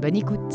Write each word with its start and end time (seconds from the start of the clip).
Bonne 0.00 0.16
écoute. 0.16 0.54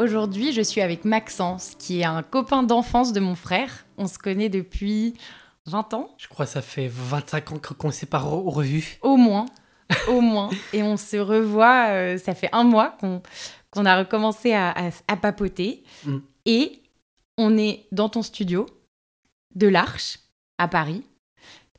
Aujourd'hui, 0.00 0.52
je 0.54 0.62
suis 0.62 0.80
avec 0.80 1.04
Maxence, 1.04 1.74
qui 1.78 2.00
est 2.00 2.04
un 2.04 2.22
copain 2.22 2.62
d'enfance 2.62 3.12
de 3.12 3.20
mon 3.20 3.34
frère. 3.34 3.84
On 3.98 4.06
se 4.06 4.16
connaît 4.16 4.48
depuis 4.48 5.12
20 5.66 5.92
ans. 5.92 6.08
Je 6.16 6.26
crois 6.26 6.46
que 6.46 6.52
ça 6.52 6.62
fait 6.62 6.88
25 6.90 7.52
ans 7.52 7.58
qu'on 7.78 7.90
s'est 7.90 8.06
pas 8.06 8.18
revu. 8.18 8.98
Au 9.02 9.18
moins, 9.18 9.44
au 10.08 10.20
moins. 10.20 10.50
Et 10.72 10.82
on 10.82 10.96
se 10.96 11.16
revoit, 11.16 11.88
euh, 11.88 12.18
ça 12.18 12.34
fait 12.34 12.48
un 12.52 12.64
mois 12.64 12.96
qu'on 13.70 13.84
a 13.84 13.98
recommencé 13.98 14.52
à, 14.52 14.92
papoter. 15.20 15.82
Mm. 16.04 16.18
Et 16.46 16.82
on 17.38 17.56
est 17.56 17.86
dans 17.92 18.08
ton 18.08 18.22
studio 18.22 18.66
de 19.54 19.68
l'Arche, 19.68 20.18
à 20.58 20.68
Paris, 20.68 21.02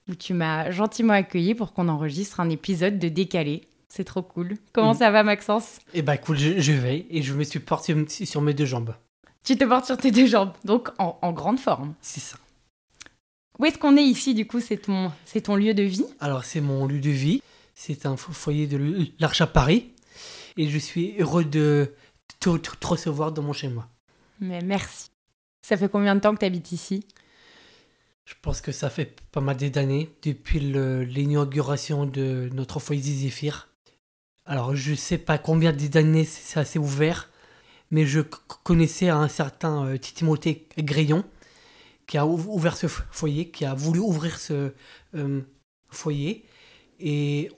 où 0.09 0.15
tu 0.15 0.33
m'as 0.33 0.71
gentiment 0.71 1.13
accueilli 1.13 1.55
pour 1.55 1.73
qu'on 1.73 1.87
enregistre 1.87 2.39
un 2.39 2.49
épisode 2.49 2.99
de 2.99 3.09
Décalé. 3.09 3.67
C'est 3.87 4.03
trop 4.05 4.21
cool. 4.21 4.55
Comment 4.73 4.93
mm. 4.93 4.97
ça 4.97 5.11
va, 5.11 5.23
Maxence? 5.23 5.79
Eh 5.93 6.01
ben, 6.01 6.17
cool, 6.17 6.37
je, 6.37 6.71
vais 6.71 7.05
et 7.09 7.21
je 7.21 7.33
me 7.33 7.43
suis 7.43 7.59
porté 7.59 7.95
sur 8.07 8.41
mes 8.41 8.53
deux 8.53 8.65
jambes. 8.65 8.95
Tu 9.43 9.57
te 9.57 9.63
portes 9.65 9.85
sur 9.85 9.97
tes 9.97 10.11
deux 10.11 10.27
jambes, 10.27 10.53
donc 10.63 10.89
en, 10.99 11.31
grande 11.33 11.59
forme. 11.59 11.93
C'est 12.01 12.19
ça. 12.19 12.37
Où 13.59 13.65
est-ce 13.65 13.77
qu'on 13.77 13.97
est 13.97 14.03
ici, 14.03 14.33
du 14.33 14.47
coup? 14.47 14.59
C'est 14.59 14.77
ton, 14.77 15.11
c'est 15.25 15.41
ton 15.41 15.55
lieu 15.55 15.73
de 15.73 15.83
vie? 15.83 16.05
Alors, 16.19 16.45
c'est 16.45 16.61
mon 16.61 16.85
lieu 16.85 16.99
de 16.99 17.09
vie. 17.09 17.41
C'est 17.73 18.05
un 18.05 18.17
foyer 18.17 18.67
de 18.67 19.07
l'Arche 19.19 19.41
à 19.41 19.47
Paris. 19.47 19.91
Et 20.57 20.69
je 20.69 20.77
suis 20.77 21.15
heureux 21.19 21.45
de 21.45 21.93
te, 22.39 22.49
recevoir 22.85 23.31
dans 23.31 23.41
mon 23.41 23.53
chez-moi. 23.53 23.87
Mais 24.39 24.61
merci. 24.61 25.09
Ça 25.61 25.77
fait 25.77 25.89
combien 25.89 26.15
de 26.15 26.21
temps 26.21 26.33
que 26.33 26.39
tu 26.39 26.45
habites 26.45 26.71
ici? 26.71 27.05
Je 28.25 28.33
pense 28.41 28.61
que 28.61 28.71
ça 28.71 28.89
fait 28.89 29.19
pas 29.31 29.41
mal 29.41 29.57
d'années, 29.57 30.09
depuis 30.23 30.59
l'inauguration 30.59 32.05
de 32.05 32.49
notre 32.53 32.79
foyer 32.79 33.01
Zéphir. 33.01 33.69
Alors, 34.45 34.75
je 34.75 34.95
sais 34.95 35.17
pas 35.17 35.37
combien 35.37 35.71
d'années 35.71 36.25
c'est 36.25 36.59
assez 36.59 36.79
ouvert, 36.79 37.29
mais 37.91 38.05
je 38.05 38.21
connaissais 38.63 39.09
un 39.09 39.27
certain 39.27 39.85
euh, 39.85 39.97
Timothée 39.97 40.67
Grayon 40.77 41.23
qui 42.07 42.17
a 42.17 42.25
ouvert 42.25 42.75
ce 42.75 42.87
foyer, 42.87 43.51
qui 43.51 43.65
a 43.65 43.73
voulu 43.73 43.99
ouvrir 43.99 44.39
ce 44.39 44.73
euh, 45.15 45.41
foyer. 45.89 46.45
Et 46.99 47.51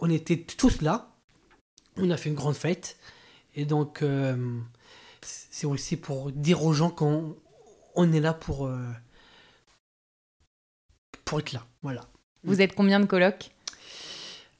on 0.00 0.10
était 0.10 0.38
tous 0.38 0.80
là. 0.82 1.14
On 1.96 2.10
a 2.10 2.16
fait 2.16 2.28
une 2.28 2.34
grande 2.34 2.54
fête. 2.54 2.96
Et 3.54 3.64
donc, 3.64 4.02
euh, 4.02 4.60
c'est 5.22 5.66
aussi 5.66 5.96
pour 5.96 6.30
dire 6.30 6.62
aux 6.64 6.72
gens 6.72 6.90
qu'on 6.90 7.36
on 7.94 8.12
est 8.12 8.20
là 8.20 8.32
pour, 8.32 8.70
pour 11.24 11.40
être 11.40 11.52
là. 11.52 11.66
Voilà. 11.82 12.02
Vous 12.44 12.60
êtes 12.60 12.74
combien 12.74 13.00
de 13.00 13.06
colocs? 13.06 13.50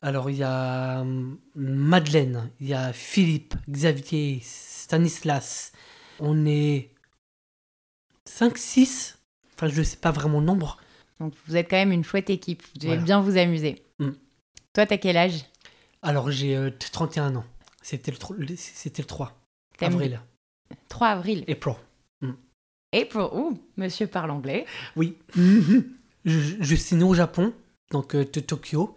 Alors, 0.00 0.30
il 0.30 0.36
y 0.36 0.42
a 0.42 1.00
hum, 1.00 1.38
Madeleine, 1.54 2.50
il 2.60 2.68
y 2.68 2.74
a 2.74 2.92
Philippe, 2.92 3.54
Xavier, 3.68 4.40
Stanislas. 4.42 5.72
On 6.20 6.46
est 6.46 6.90
5, 8.24 8.56
6. 8.56 9.18
Enfin, 9.54 9.68
je 9.68 9.78
ne 9.78 9.84
sais 9.84 9.96
pas 9.96 10.12
vraiment 10.12 10.40
le 10.40 10.46
nombre. 10.46 10.78
Donc, 11.20 11.34
vous 11.46 11.56
êtes 11.56 11.68
quand 11.68 11.76
même 11.76 11.92
une 11.92 12.04
chouette 12.04 12.30
équipe. 12.30 12.62
Vous 12.62 12.80
devez 12.80 12.98
bien 12.98 13.20
vous 13.20 13.36
amuser. 13.36 13.82
Toi, 14.78 14.86
t'as 14.86 14.96
quel 14.96 15.16
âge? 15.16 15.44
Alors, 16.02 16.30
j'ai 16.30 16.56
31 16.78 17.34
euh, 17.34 17.38
ans. 17.38 17.44
C'était 17.82 18.12
le, 18.12 18.56
c'était 18.56 19.02
le 19.02 19.08
3 19.08 19.36
avril. 19.80 20.20
3 20.88 21.08
avril 21.08 21.44
April. 21.48 21.74
Hum. 22.22 22.36
April, 22.94 23.22
ouh, 23.32 23.58
monsieur 23.76 24.06
parle 24.06 24.30
anglais. 24.30 24.66
Oui. 24.94 25.18
je, 25.34 25.82
je 26.24 26.74
suis 26.76 26.94
né 26.94 27.02
au 27.02 27.12
Japon, 27.12 27.52
donc 27.90 28.14
euh, 28.14 28.24
de 28.24 28.38
Tokyo. 28.38 28.96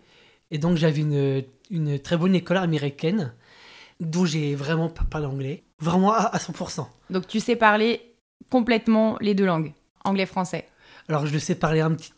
Et 0.51 0.59
donc 0.59 0.77
j'avais 0.77 1.01
une, 1.01 1.45
une 1.71 1.97
très 1.97 2.15
bonne 2.15 2.35
école 2.35 2.57
américaine 2.57 3.33
d'où 3.99 4.27
j'ai 4.27 4.53
vraiment 4.53 4.89
parlé 4.89 5.25
anglais, 5.25 5.63
vraiment 5.79 6.13
à, 6.13 6.37
100%. 6.37 6.85
Donc 7.09 7.25
tu 7.25 7.39
sais 7.39 7.55
parler 7.55 8.13
complètement 8.51 9.17
les 9.19 9.33
deux 9.33 9.47
langues, 9.47 9.73
anglais-français 10.03 10.67
Alors 11.09 11.25
je 11.25 11.39
sais 11.39 11.55
parler 11.55 11.81
un 11.81 11.95
petit, 11.95 12.11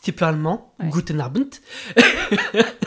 petit, 0.00 0.12
peu 0.12 0.24
allemand, 0.24 0.72
Guten 0.80 1.20
Abend. 1.20 1.50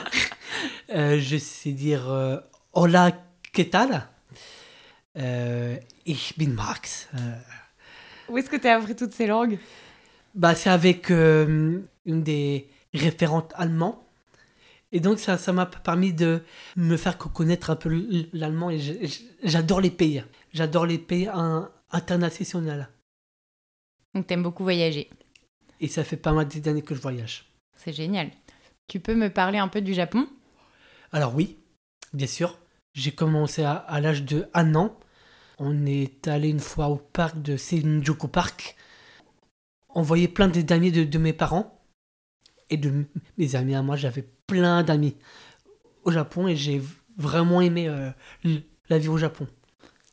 Euh, 0.91 1.19
je 1.19 1.37
sais 1.37 1.71
dire 1.71 2.09
euh, 2.09 2.37
Hola, 2.73 3.11
¿qué 3.53 3.69
tal? 3.69 4.07
Euh, 5.17 5.77
Ich 6.05 6.37
bin 6.37 6.49
Max. 6.49 7.09
Où 8.27 8.37
est-ce 8.37 8.49
que 8.49 8.55
tu 8.55 8.67
as 8.67 8.77
appris 8.77 8.95
toutes 8.95 9.13
ces 9.13 9.27
langues? 9.27 9.59
Bah, 10.33 10.55
C'est 10.55 10.69
avec 10.69 11.09
une 11.09 11.83
des 12.05 12.67
référentes 12.93 13.53
allemandes 13.55 13.97
et 14.91 14.99
donc, 14.99 15.19
ça, 15.19 15.37
ça 15.37 15.53
m'a 15.53 15.67
permis 15.67 16.13
de 16.13 16.41
me 16.75 16.97
faire 16.97 17.17
connaître 17.17 17.69
un 17.69 17.75
peu 17.75 17.89
l'allemand 18.33 18.71
et 18.71 18.79
j'adore 19.43 19.81
les 19.81 19.91
pays. 19.91 20.23
J'adore 20.51 20.87
les 20.87 20.97
pays 20.97 21.29
internationaux. 21.91 22.85
Donc, 24.15 24.25
t'aimes 24.25 24.41
beaucoup 24.41 24.63
voyager. 24.63 25.09
Et 25.79 25.87
ça 25.87 26.03
fait 26.03 26.17
pas 26.17 26.33
mal 26.33 26.47
d'années 26.47 26.81
que 26.81 26.95
je 26.95 27.01
voyage. 27.01 27.45
C'est 27.77 27.93
génial. 27.93 28.31
Tu 28.87 28.99
peux 28.99 29.13
me 29.13 29.29
parler 29.29 29.59
un 29.59 29.67
peu 29.67 29.81
du 29.81 29.93
Japon? 29.93 30.27
Alors 31.11 31.35
oui, 31.35 31.57
bien 32.13 32.27
sûr. 32.27 32.59
J'ai 32.93 33.11
commencé 33.11 33.63
à, 33.63 33.99
l'âge 34.01 34.23
de 34.23 34.47
un 34.53 34.75
an. 34.75 34.97
On 35.57 35.85
est 35.85 36.27
allé 36.27 36.49
une 36.49 36.59
fois 36.59 36.87
au 36.87 36.97
parc 36.97 37.41
de 37.41 37.55
Shinjuku 37.55 38.27
Park. 38.27 38.75
On 39.89 40.01
voyait 40.01 40.27
plein 40.27 40.47
d'amis 40.47 40.91
de, 40.91 41.03
de 41.03 41.17
mes 41.17 41.33
parents 41.33 41.81
et 42.69 42.77
de 42.77 43.05
mes 43.37 43.55
amis 43.55 43.75
à 43.75 43.81
moi. 43.81 43.95
J'avais 43.95 44.27
plein 44.47 44.83
d'amis 44.83 45.15
au 46.03 46.11
Japon 46.11 46.47
et 46.47 46.55
j'ai 46.55 46.81
vraiment 47.17 47.61
aimé 47.61 47.87
euh, 47.87 48.09
la 48.89 48.97
vie 48.97 49.07
au 49.07 49.17
Japon. 49.17 49.47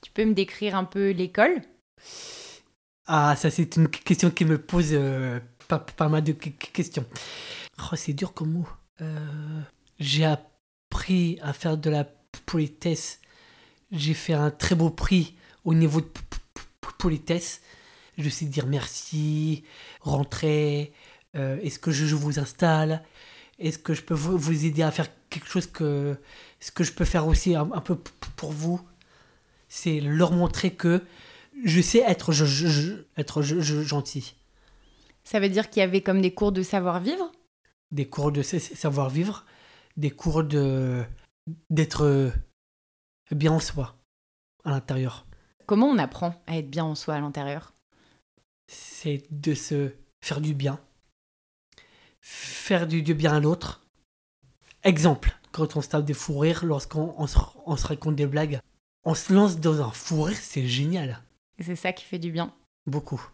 Tu 0.03 0.11
peux 0.11 0.25
me 0.25 0.35
décrire 0.35 0.77
un 0.77 0.85
peu 0.85 1.11
l'école? 1.11 1.63
Ah, 3.07 3.37
ça 3.37 3.51
c'est 3.51 3.77
une 3.77 3.89
question 3.89 4.31
qui 4.31 4.45
me 4.45 4.59
pose 4.59 4.91
euh, 4.93 5.41
pas, 5.69 5.79
pas, 5.79 6.09
mal 6.09 6.25
de 6.25 6.33
questions. 6.33 7.07
Oh, 7.79 7.97
c'est 7.97 8.13
dur 8.13 8.35
comme 8.35 8.53
mot. 8.53 8.69
Euh, 9.01 9.61
j'ai 9.99 10.25
appris 10.25 10.56
à 11.43 11.53
faire 11.53 11.77
de 11.77 11.91
la 11.91 12.05
politesse. 12.47 13.21
J'ai 13.93 14.15
fait 14.15 14.33
un 14.33 14.51
très 14.51 14.75
beau 14.75 14.91
prix 14.91 15.35
au 15.65 15.75
niveau 15.75 16.01
de 16.01 16.09
politesse. 16.99 17.61
Je 18.19 18.29
sais 18.29 18.47
dire 18.47 18.67
merci, 18.67 19.65
rentrer, 20.01 20.93
est-ce 21.35 21.79
que 21.79 21.91
je 21.91 22.15
vous 22.15 22.39
installe? 22.39 23.03
Est-ce 23.59 23.79
que 23.79 23.95
je 23.95 24.03
peux 24.03 24.15
vous, 24.15 24.67
aider 24.67 24.83
à 24.83 24.91
faire 24.91 25.09
quelque 25.31 25.49
chose 25.49 25.67
que 25.67 26.17
ce 26.61 26.71
que 26.71 26.85
je 26.85 26.93
peux 26.93 27.05
faire 27.05 27.27
aussi 27.27 27.55
un, 27.55 27.67
peu 27.67 27.97
pour 28.37 28.53
vous? 28.53 28.81
C'est 29.69 30.01
leur 30.01 30.33
montrer 30.33 30.73
que 30.73 31.03
je 31.65 31.81
sais 31.81 32.01
être, 32.01 32.33
je, 32.33 33.05
être 33.17 33.43
gentil. 33.43 34.35
Ça 35.25 35.41
veut 35.41 35.49
dire 35.49 35.71
qu'il 35.71 35.81
y 35.81 35.83
avait 35.83 36.03
comme 36.03 36.21
des 36.21 36.35
cours 36.35 36.53
de 36.53 36.63
savoir-vivre? 36.63 37.33
Des 37.93 38.07
cours 38.07 38.31
de 38.31 38.43
savoir-vivre, 38.43 39.45
des 39.97 40.11
cours 40.11 40.45
de 40.45 41.05
d'être 41.71 42.33
bien 43.31 43.53
en 43.53 43.61
soi 43.61 43.97
à 44.65 44.71
l'intérieur. 44.71 45.27
Comment 45.67 45.87
on 45.87 45.99
apprend 45.99 46.35
à 46.47 46.57
être 46.59 46.71
bien 46.71 46.85
en 46.85 46.95
soi 46.95 47.15
à 47.15 47.21
l'intérieur? 47.21 47.73
C'est 48.69 49.23
de 49.31 49.55
se 49.55 49.93
faire 50.23 50.41
du 50.41 50.55
bien 50.55 50.81
faire 52.27 52.89
du, 52.89 53.03
du 53.03 53.15
bien 53.15 53.37
à 53.37 53.41
l'autre. 53.41 53.87
Exemple, 54.83 55.37
quand 55.53 55.77
on 55.77 55.83
se 55.83 55.89
tape 55.89 56.05
des 56.05 56.15
fous 56.15 56.39
rires, 56.39 56.65
lorsqu'on 56.65 57.15
on 57.17 57.27
se, 57.27 57.39
on 57.65 57.77
se 57.77 57.87
raconte 57.87 58.17
des 58.17 58.27
blagues, 58.27 58.59
on 59.05 59.15
se 59.15 59.33
lance 59.33 59.61
dans 59.61 59.81
un 59.81 59.91
fou 59.91 60.23
rire, 60.23 60.37
c'est 60.37 60.67
génial. 60.67 61.23
Et 61.59 61.63
c'est 61.63 61.77
ça 61.77 61.93
qui 61.93 62.05
fait 62.05 62.19
du 62.19 62.33
bien. 62.33 62.53
Beaucoup. 62.87 63.25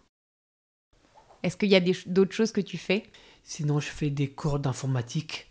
Est-ce 1.43 1.57
qu'il 1.57 1.71
y 1.71 1.77
a 1.77 1.81
d'autres 2.07 2.35
choses 2.35 2.53
que 2.53 2.61
tu 2.61 2.77
fais? 2.77 3.11
Sinon, 3.43 3.81
je 3.81 3.89
fais 3.89 4.11
des 4.11 4.31
cours 4.31 4.59
d'informatique. 4.59 5.51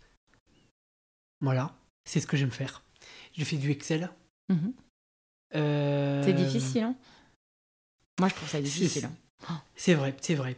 Voilà, 1.41 1.75
c'est 2.05 2.19
ce 2.19 2.27
que 2.27 2.37
j'aime 2.37 2.51
faire. 2.51 2.83
Je 3.37 3.43
fais 3.43 3.57
du 3.57 3.71
Excel. 3.71 4.09
Mhm. 4.49 4.73
Euh, 5.55 6.23
C'est 6.23 6.33
difficile, 6.33 6.83
hein 6.83 6.95
Moi, 8.19 8.29
je 8.29 8.35
trouve 8.35 8.47
ça 8.49 8.57
c'est- 8.57 8.63
difficile. 8.63 9.09
hein. 9.49 9.61
C'est 9.75 9.95
vrai, 9.95 10.15
c'est 10.21 10.35
vrai. 10.35 10.55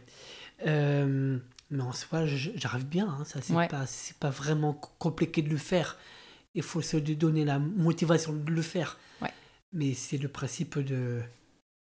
Euh, 0.66 1.38
mais 1.70 1.82
en 1.82 1.92
soi, 1.92 2.26
j'arrive 2.26 2.86
bien. 2.86 3.08
hein, 3.08 3.24
ça, 3.24 3.40
c'est 3.40 3.54
Ouais. 3.54 3.68
pas, 3.68 4.30
vraiment 4.30 4.74
co- 4.74 4.90
compliqué 4.98 5.42
de 5.42 5.48
le 5.48 5.56
faire. 5.56 5.96
Il 6.54 6.62
faut 6.62 6.82
se 6.82 6.96
donner 6.98 7.44
la 7.44 7.58
motivation 7.58 8.32
de 8.34 8.50
le 8.50 8.62
faire. 8.62 8.98
Ouais. 9.22 9.32
Mais 9.72 9.94
c'est 9.94 10.18
le 10.18 10.28
principe 10.28 10.78
de 10.78 11.22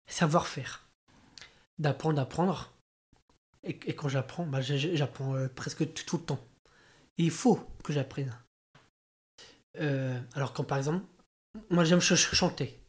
savoir 0.09 0.47
faire, 0.47 0.87
d'apprendre 1.79 2.19
à 2.21 2.23
apprendre. 2.23 2.73
Et, 3.65 3.79
et 3.87 3.95
quand 3.95 4.09
j'apprends, 4.09 4.47
bah, 4.47 4.61
j'apprends 4.61 5.35
euh, 5.35 5.49
presque 5.49 5.93
tout, 5.93 6.05
tout 6.07 6.17
le 6.19 6.23
temps. 6.25 6.41
Et 7.19 7.25
il 7.25 7.31
faut 7.31 7.57
que 7.83 7.93
j'apprenne. 7.93 8.35
Euh, 9.77 10.21
alors 10.35 10.53
quand 10.53 10.65
par 10.65 10.79
exemple, 10.79 11.05
moi 11.71 11.85
j'aime 11.85 12.01
ch- 12.01 12.19
ch- 12.19 12.35
chanter. 12.35 12.81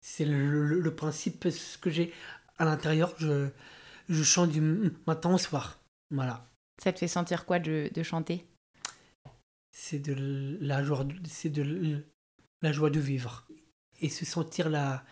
C'est 0.00 0.24
le, 0.24 0.66
le- 0.66 0.80
le 0.80 0.94
principe 0.94 1.48
ce 1.48 1.78
que 1.78 1.90
j'ai 1.90 2.12
à 2.58 2.64
l'intérieur. 2.64 3.14
Je, 3.18 3.48
je 4.08 4.22
chante 4.22 4.50
du 4.50 4.60
matin 5.06 5.32
au 5.34 5.38
soir. 5.38 5.80
Voilà. 6.10 6.50
Ça 6.82 6.92
te 6.92 6.98
fait 6.98 7.08
sentir 7.08 7.46
quoi 7.46 7.58
de, 7.58 7.90
de 7.92 8.02
chanter? 8.02 8.44
C'est 9.70 10.00
de 10.00 10.58
la 10.60 10.82
joie, 10.82 11.04
de- 11.04 11.28
c'est 11.28 11.50
de 11.50 12.04
la 12.62 12.72
joie 12.72 12.90
de 12.90 13.00
vivre 13.00 13.46
et 14.00 14.08
se 14.08 14.24
sentir 14.24 14.68
la 14.68 15.04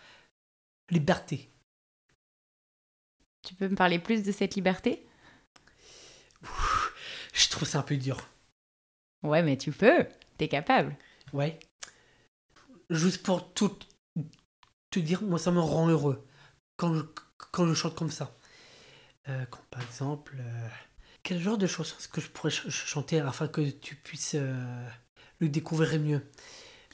liberté. 0.89 1.49
Tu 3.43 3.55
peux 3.55 3.69
me 3.69 3.75
parler 3.75 3.97
plus 3.97 4.23
de 4.23 4.31
cette 4.31 4.55
liberté? 4.55 5.05
Je 7.33 7.49
trouve 7.49 7.67
ça 7.67 7.79
un 7.79 7.83
peu 7.83 7.97
dur. 7.97 8.27
Ouais, 9.23 9.43
mais 9.43 9.57
tu 9.57 9.71
peux. 9.71 10.05
T'es 10.37 10.47
capable. 10.47 10.95
Ouais. 11.33 11.59
Juste 12.89 13.23
pour 13.23 13.53
tout 13.53 13.71
te 14.89 14.99
dire, 14.99 15.21
moi 15.21 15.39
ça 15.39 15.51
me 15.51 15.59
rend 15.59 15.87
heureux 15.87 16.25
quand 16.77 16.93
je, 16.93 17.03
quand 17.51 17.67
je 17.67 17.73
chante 17.73 17.95
comme 17.95 18.11
ça. 18.11 18.35
Euh, 19.29 19.45
quand 19.49 19.61
par 19.71 19.81
exemple, 19.83 20.37
euh, 20.39 20.69
quel 21.23 21.39
genre 21.39 21.57
de 21.57 21.67
chansons 21.67 21.95
est-ce 21.99 22.07
que 22.09 22.21
je 22.21 22.29
pourrais 22.29 22.51
ch- 22.51 22.63
ch- 22.63 22.85
chanter 22.87 23.19
afin 23.19 23.47
que 23.47 23.69
tu 23.71 23.95
puisses 23.95 24.35
euh, 24.35 24.87
le 25.39 25.49
découvrir 25.49 25.99
mieux? 25.99 26.23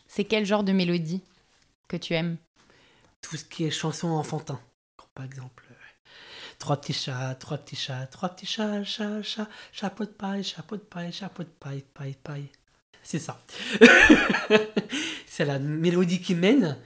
C'est 0.08 0.26
quel 0.26 0.46
genre 0.46 0.64
de 0.64 0.72
mélodie 0.74 1.22
que 1.88 1.98
tu 1.98 2.14
aimes? 2.14 2.38
Tout 3.22 3.38
ce 3.38 3.46
qui 3.46 3.64
est 3.66 3.72
chanson 3.72 4.08
enfantin. 4.08 4.60
Par 5.14 5.26
exemple, 5.26 5.67
trois 6.60 6.78
petits 6.80 6.94
chats, 6.94 7.36
trois 7.36 7.58
petits 7.58 7.76
chats, 7.76 8.08
trois 8.08 8.30
petits 8.30 8.46
chats, 8.46 8.84
chat, 8.84 9.22
chat, 9.22 9.48
chapeau 9.72 10.06
de 10.06 10.10
paille, 10.12 10.44
chapeau 10.44 10.76
de 10.76 10.82
paille, 10.82 11.12
chapeau 11.12 11.44
de 11.44 11.50
paille, 11.50 11.84
paille, 11.94 12.16
paille. 12.24 12.50
C'est 13.04 13.20
ça. 13.20 13.40
C'est 15.28 15.46
la 15.46 15.60
mélodie 15.60 16.22
qui 16.22 16.36
mène. 16.36 16.78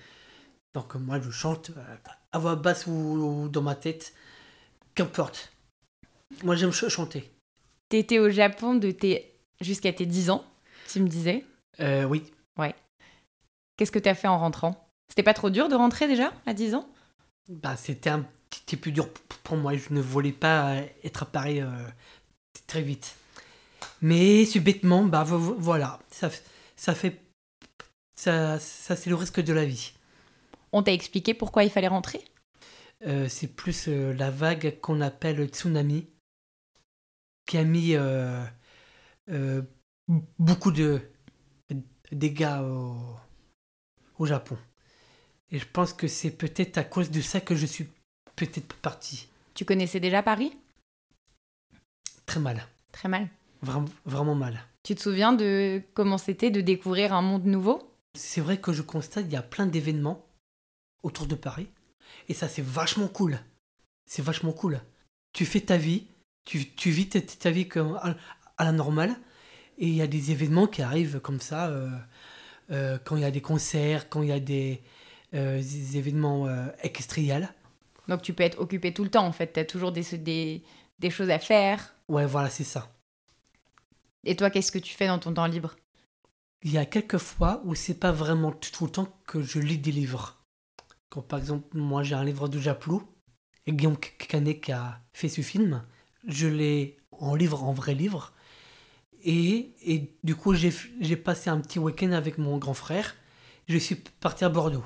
Donc 0.73 0.95
moi 0.95 1.19
je 1.21 1.31
chante 1.31 1.71
euh, 1.71 1.95
à 2.31 2.39
voix 2.39 2.55
basse 2.55 2.85
ou, 2.87 3.49
dans 3.49 3.61
ma 3.61 3.75
tête. 3.75 4.13
Qu'importe. 4.95 5.51
Moi 6.43 6.55
j'aime 6.55 6.71
ch- 6.71 6.91
chanter. 6.91 7.31
T'étais 7.89 8.19
au 8.19 8.29
Japon 8.29 8.75
de 8.75 8.91
tes... 8.91 9.33
jusqu'à 9.59 9.91
tes 9.91 10.05
10 10.05 10.29
ans, 10.29 10.45
tu 10.87 11.01
me 11.01 11.07
disais? 11.07 11.45
Euh, 11.79 12.03
oui. 12.05 12.23
Qu'est-ce 13.77 13.91
que 13.91 13.99
t'as 13.99 14.13
fait 14.13 14.27
en 14.27 14.37
rentrant? 14.37 14.87
C'était 15.09 15.23
pas 15.23 15.33
trop 15.33 15.49
dur 15.49 15.67
de 15.67 15.73
rentrer 15.75 16.07
déjà 16.07 16.31
à 16.45 16.53
10 16.53 16.75
ans? 16.75 16.87
Bah, 17.49 17.75
c'était 17.75 18.11
un 18.11 18.25
petit 18.71 18.77
peu 18.77 18.91
dur 18.91 19.09
pour 19.43 19.57
moi. 19.57 19.75
Je 19.75 19.93
ne 19.93 20.01
voulais 20.01 20.31
pas 20.31 20.75
euh, 20.75 20.85
être 21.03 21.23
à 21.23 21.25
Paris 21.25 21.61
euh, 21.61 21.69
très 22.67 22.81
vite. 22.81 23.15
Mais 24.01 24.45
subitement, 24.45 25.03
bah 25.03 25.23
vo- 25.23 25.37
vo- 25.37 25.55
voilà, 25.57 25.99
ça, 26.09 26.29
ça 26.75 26.95
fait. 26.95 27.19
Ça, 28.15 28.59
ça 28.59 28.95
c'est 28.95 29.09
le 29.09 29.15
risque 29.15 29.41
de 29.41 29.53
la 29.53 29.65
vie. 29.65 29.93
On 30.71 30.83
t'a 30.83 30.93
expliqué 30.93 31.33
pourquoi 31.33 31.63
il 31.63 31.69
fallait 31.69 31.87
rentrer? 31.87 32.23
Euh, 33.05 33.27
c'est 33.27 33.47
plus 33.47 33.87
euh, 33.87 34.13
la 34.13 34.31
vague 34.31 34.79
qu'on 34.79 35.01
appelle 35.01 35.37
le 35.37 35.47
tsunami 35.47 36.07
qui 37.45 37.57
a 37.57 37.63
mis 37.63 37.95
euh, 37.95 38.45
beaucoup 40.39 40.71
de 40.71 41.01
dégâts 42.11 42.61
au, 42.61 42.95
au 44.19 44.25
Japon. 44.25 44.57
Et 45.49 45.59
je 45.59 45.65
pense 45.65 45.91
que 45.93 46.07
c'est 46.07 46.31
peut-être 46.31 46.77
à 46.77 46.83
cause 46.85 47.11
de 47.11 47.19
ça 47.19 47.41
que 47.41 47.55
je 47.55 47.65
suis 47.65 47.89
peut-être 48.47 48.73
parti. 48.75 49.27
Tu 49.53 49.65
connaissais 49.65 49.99
déjà 49.99 50.23
Paris? 50.23 50.57
Très 52.25 52.39
mal. 52.39 52.65
Très 52.91 53.09
mal. 53.09 53.27
Vraiment, 53.61 53.85
vraiment 54.05 54.35
mal. 54.35 54.59
Tu 54.83 54.95
te 54.95 55.01
souviens 55.01 55.33
de 55.33 55.81
comment 55.93 56.17
c'était 56.17 56.49
de 56.51 56.61
découvrir 56.61 57.13
un 57.13 57.21
monde 57.21 57.45
nouveau? 57.45 57.81
C'est 58.17 58.41
vrai 58.41 58.59
que 58.59 58.73
je 58.73 58.81
constate 58.81 59.25
qu'il 59.25 59.33
y 59.33 59.37
a 59.37 59.43
plein 59.43 59.67
d'événements 59.67 60.25
autour 61.03 61.27
de 61.27 61.35
Paris. 61.35 61.67
Et 62.27 62.33
ça, 62.33 62.47
c'est 62.47 62.63
vachement 62.63 63.07
cool. 63.07 63.39
C'est 64.05 64.21
vachement 64.21 64.53
cool. 64.53 64.81
Tu 65.33 65.45
fais 65.45 65.61
ta 65.61 65.77
vie, 65.77 66.07
tu, 66.45 66.69
tu 66.71 66.89
vis 66.89 67.09
ta, 67.09 67.21
ta 67.21 67.51
vie 67.51 67.67
comme 67.67 67.95
à, 68.01 68.15
à 68.57 68.63
la 68.65 68.71
normale. 68.71 69.15
Et 69.77 69.87
il 69.87 69.95
y 69.95 70.01
a 70.01 70.07
des 70.07 70.31
événements 70.31 70.67
qui 70.67 70.81
arrivent 70.81 71.19
comme 71.19 71.39
ça. 71.39 71.69
euh, 71.69 71.89
euh, 72.71 72.97
quand 73.03 73.15
il 73.17 73.21
y 73.21 73.25
a 73.25 73.31
des 73.31 73.41
concerts, 73.41 74.09
quand 74.09 74.21
il 74.21 74.29
y 74.29 74.31
a 74.31 74.39
des, 74.39 74.81
euh, 75.33 75.57
des 75.57 75.97
événements 75.97 76.47
extriels. 76.81 77.53
Donc 78.07 78.21
tu 78.21 78.33
peux 78.33 78.43
être 78.43 78.59
occupé 78.59 78.93
tout 78.93 79.03
le 79.03 79.09
temps 79.09 79.25
en 79.25 79.31
fait, 79.31 79.47
t'as 79.47 79.65
toujours 79.65 79.91
des, 79.91 80.03
des, 80.17 80.63
des 80.99 81.09
choses 81.09 81.29
à 81.29 81.39
faire. 81.39 81.93
Ouais, 82.07 82.25
voilà, 82.25 82.49
c'est 82.49 82.63
ça. 82.63 82.91
Et 84.23 84.35
toi, 84.35 84.49
qu'est-ce 84.49 84.71
que 84.71 84.79
tu 84.79 84.93
fais 84.93 85.07
dans 85.07 85.19
ton 85.19 85.33
temps 85.33 85.45
libre? 85.45 85.75
Il 86.63 86.71
y 86.71 86.77
a 86.77 86.85
quelques 86.85 87.17
fois 87.17 87.61
où 87.65 87.73
c'est 87.73 87.99
pas 87.99 88.11
vraiment 88.11 88.51
tout 88.51 88.85
le 88.85 88.91
temps 88.91 89.07
que 89.25 89.41
je 89.41 89.59
lis 89.59 89.79
des 89.79 89.91
livres. 89.91 90.37
Quand 91.09 91.21
par 91.21 91.39
exemple, 91.39 91.75
moi 91.77 92.03
j'ai 92.03 92.15
un 92.15 92.23
livre 92.23 92.47
de 92.47 92.59
Japlou, 92.59 93.03
et 93.65 93.73
Guillaume 93.73 93.97
Canet 93.97 94.61
qui 94.61 94.71
a 94.71 95.01
fait 95.13 95.29
ce 95.29 95.41
film, 95.41 95.83
je 96.27 96.47
l'ai 96.47 96.97
en 97.11 97.35
livre, 97.35 97.63
en 97.63 97.73
vrai 97.73 97.93
livre. 97.93 98.33
Et, 99.23 99.73
et 99.83 100.17
du 100.23 100.35
coup, 100.35 100.53
j'ai 100.53 101.15
passé 101.15 101.49
un 101.49 101.61
petit 101.61 101.77
week-end 101.77 102.11
avec 102.11 102.37
mon 102.37 102.57
grand 102.57 102.73
frère. 102.73 103.15
Je 103.67 103.77
suis 103.77 103.95
parti 103.95 104.43
à 104.43 104.49
Bordeaux. 104.49 104.83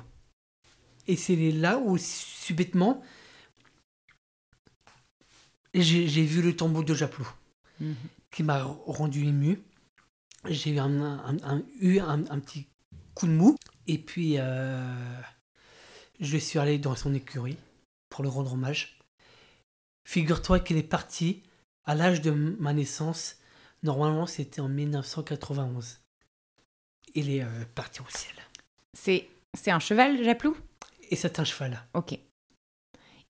Et 1.08 1.16
c'est 1.16 1.36
là 1.52 1.78
où, 1.78 1.96
subitement, 1.98 3.02
j'ai 5.74 6.24
vu 6.24 6.42
le 6.42 6.56
tombeau 6.56 6.82
de 6.82 6.94
Japlou 6.94 7.28
qui 8.30 8.42
m'a 8.42 8.62
rendu 8.62 9.26
ému. 9.26 9.62
J'ai 10.48 10.70
eu 10.70 10.78
un, 10.78 11.00
un- 11.02 11.36
un- 11.42 11.62
eu 11.80 11.98
un, 12.00 12.24
un 12.30 12.40
petit 12.40 12.66
coup 13.14 13.26
de 13.26 13.32
mou. 13.32 13.56
Et 13.86 13.98
puis, 13.98 14.34
euh, 14.38 15.20
je 16.20 16.36
suis 16.38 16.58
allé 16.58 16.78
dans 16.78 16.94
son 16.94 17.14
écurie 17.14 17.56
pour 18.08 18.22
le 18.22 18.28
rendre 18.28 18.52
hommage. 18.54 18.98
Figure-toi 20.04 20.60
qu'il 20.60 20.76
est 20.76 20.82
parti 20.82 21.42
à 21.84 21.94
l'âge 21.94 22.20
de 22.20 22.30
ma 22.30 22.72
naissance. 22.72 23.36
Normalement, 23.82 24.26
c'était 24.26 24.60
en 24.60 24.68
1991. 24.68 26.00
Il 27.14 27.30
est 27.30 27.42
euh, 27.42 27.64
parti 27.74 28.00
au 28.00 28.08
ciel. 28.08 28.34
C'est 28.94 29.28
c'est 29.56 29.70
un 29.70 29.78
cheval, 29.80 30.22
Japlou? 30.22 30.56
Et 31.10 31.16
c'est 31.16 31.38
un 31.40 31.44
cheval. 31.44 31.82
Ok. 31.94 32.18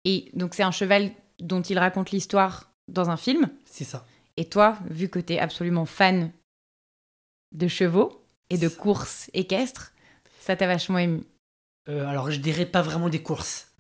Et 0.05 0.31
donc 0.35 0.55
c'est 0.55 0.63
un 0.63 0.71
cheval 0.71 1.13
dont 1.39 1.63
il 1.63 1.79
raconte 1.79 2.11
l'histoire 2.11 2.73
dans 2.89 3.11
un 3.11 3.17
film. 3.17 3.51
C'est 3.65 3.85
ça. 3.85 4.07
Et 4.37 4.49
toi, 4.49 4.79
vu 4.89 5.09
que 5.09 5.19
t'es 5.19 5.39
absolument 5.39 5.87
fan 5.87 6.33
de 7.53 7.69
chevaux 7.69 8.23
et 8.51 8.59
de 8.59 8.69
courses 8.69 9.31
équestres, 9.33 9.93
ça 10.41 10.57
t'a 10.57 10.67
vachement 10.67 10.99
ému. 10.99 11.23
Euh, 11.89 12.07
alors, 12.07 12.31
je 12.31 12.39
dirais 12.39 12.67
pas 12.67 12.83
vraiment 12.83 13.09
des 13.09 13.23
courses. 13.23 13.73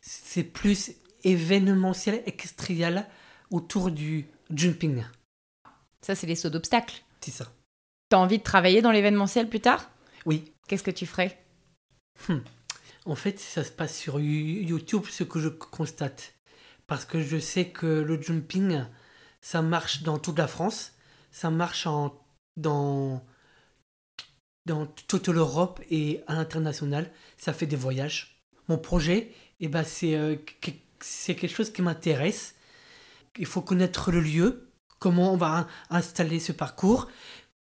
C'est 0.00 0.44
plus 0.44 0.92
événementiel, 1.24 2.22
extrial 2.26 3.08
autour 3.50 3.90
du 3.90 4.26
jumping. 4.54 5.04
Ça, 6.00 6.14
c'est 6.14 6.26
les 6.26 6.36
sauts 6.36 6.50
d'obstacles. 6.50 7.02
C'est 7.20 7.32
ça. 7.32 7.52
T'as 8.08 8.18
envie 8.18 8.38
de 8.38 8.42
travailler 8.44 8.82
dans 8.82 8.92
l'événementiel 8.92 9.48
plus 9.48 9.60
tard? 9.60 9.90
Oui. 10.24 10.52
Qu'est-ce 10.68 10.84
que 10.84 10.90
tu 10.92 11.06
ferais? 11.06 11.36
En 13.06 13.14
fait, 13.14 13.38
ça 13.38 13.64
se 13.64 13.70
passe 13.70 13.96
sur 13.96 14.18
You- 14.20 14.62
YouTube, 14.68 15.04
ce 15.10 15.24
que 15.24 15.40
je 15.40 15.48
constate. 15.48 16.34
Parce 16.86 17.04
que 17.04 17.22
je 17.22 17.38
sais 17.38 17.68
que 17.68 17.86
le 17.86 18.20
jumping, 18.20 18.84
ça 19.40 19.62
marche 19.62 20.02
dans 20.02 20.18
toute 20.18 20.38
la 20.38 20.48
France. 20.48 20.92
Ça 21.30 21.50
marche 21.50 21.86
dans, 22.56 23.24
dans 24.66 24.86
toute 25.08 25.28
l'Europe 25.28 25.80
et 25.90 26.22
à 26.26 26.34
l'international. 26.34 27.10
Ça 27.36 27.52
fait 27.52 27.66
des 27.66 27.76
voyages. 27.76 28.42
Mon 28.68 28.78
projet, 28.78 29.32
eh 29.60 29.68
ben, 29.68 29.84
c'est 29.84 30.16
euh, 30.16 30.36
c'est 31.00 31.34
quelque 31.36 31.54
chose 31.54 31.72
qui 31.72 31.82
m'intéresse. 31.82 32.54
Il 33.38 33.46
faut 33.46 33.62
connaître 33.62 34.10
le 34.10 34.20
lieu, 34.20 34.70
comment 34.98 35.32
on 35.32 35.36
va 35.36 35.68
installer 35.90 36.40
ce 36.40 36.52
parcours. 36.52 37.08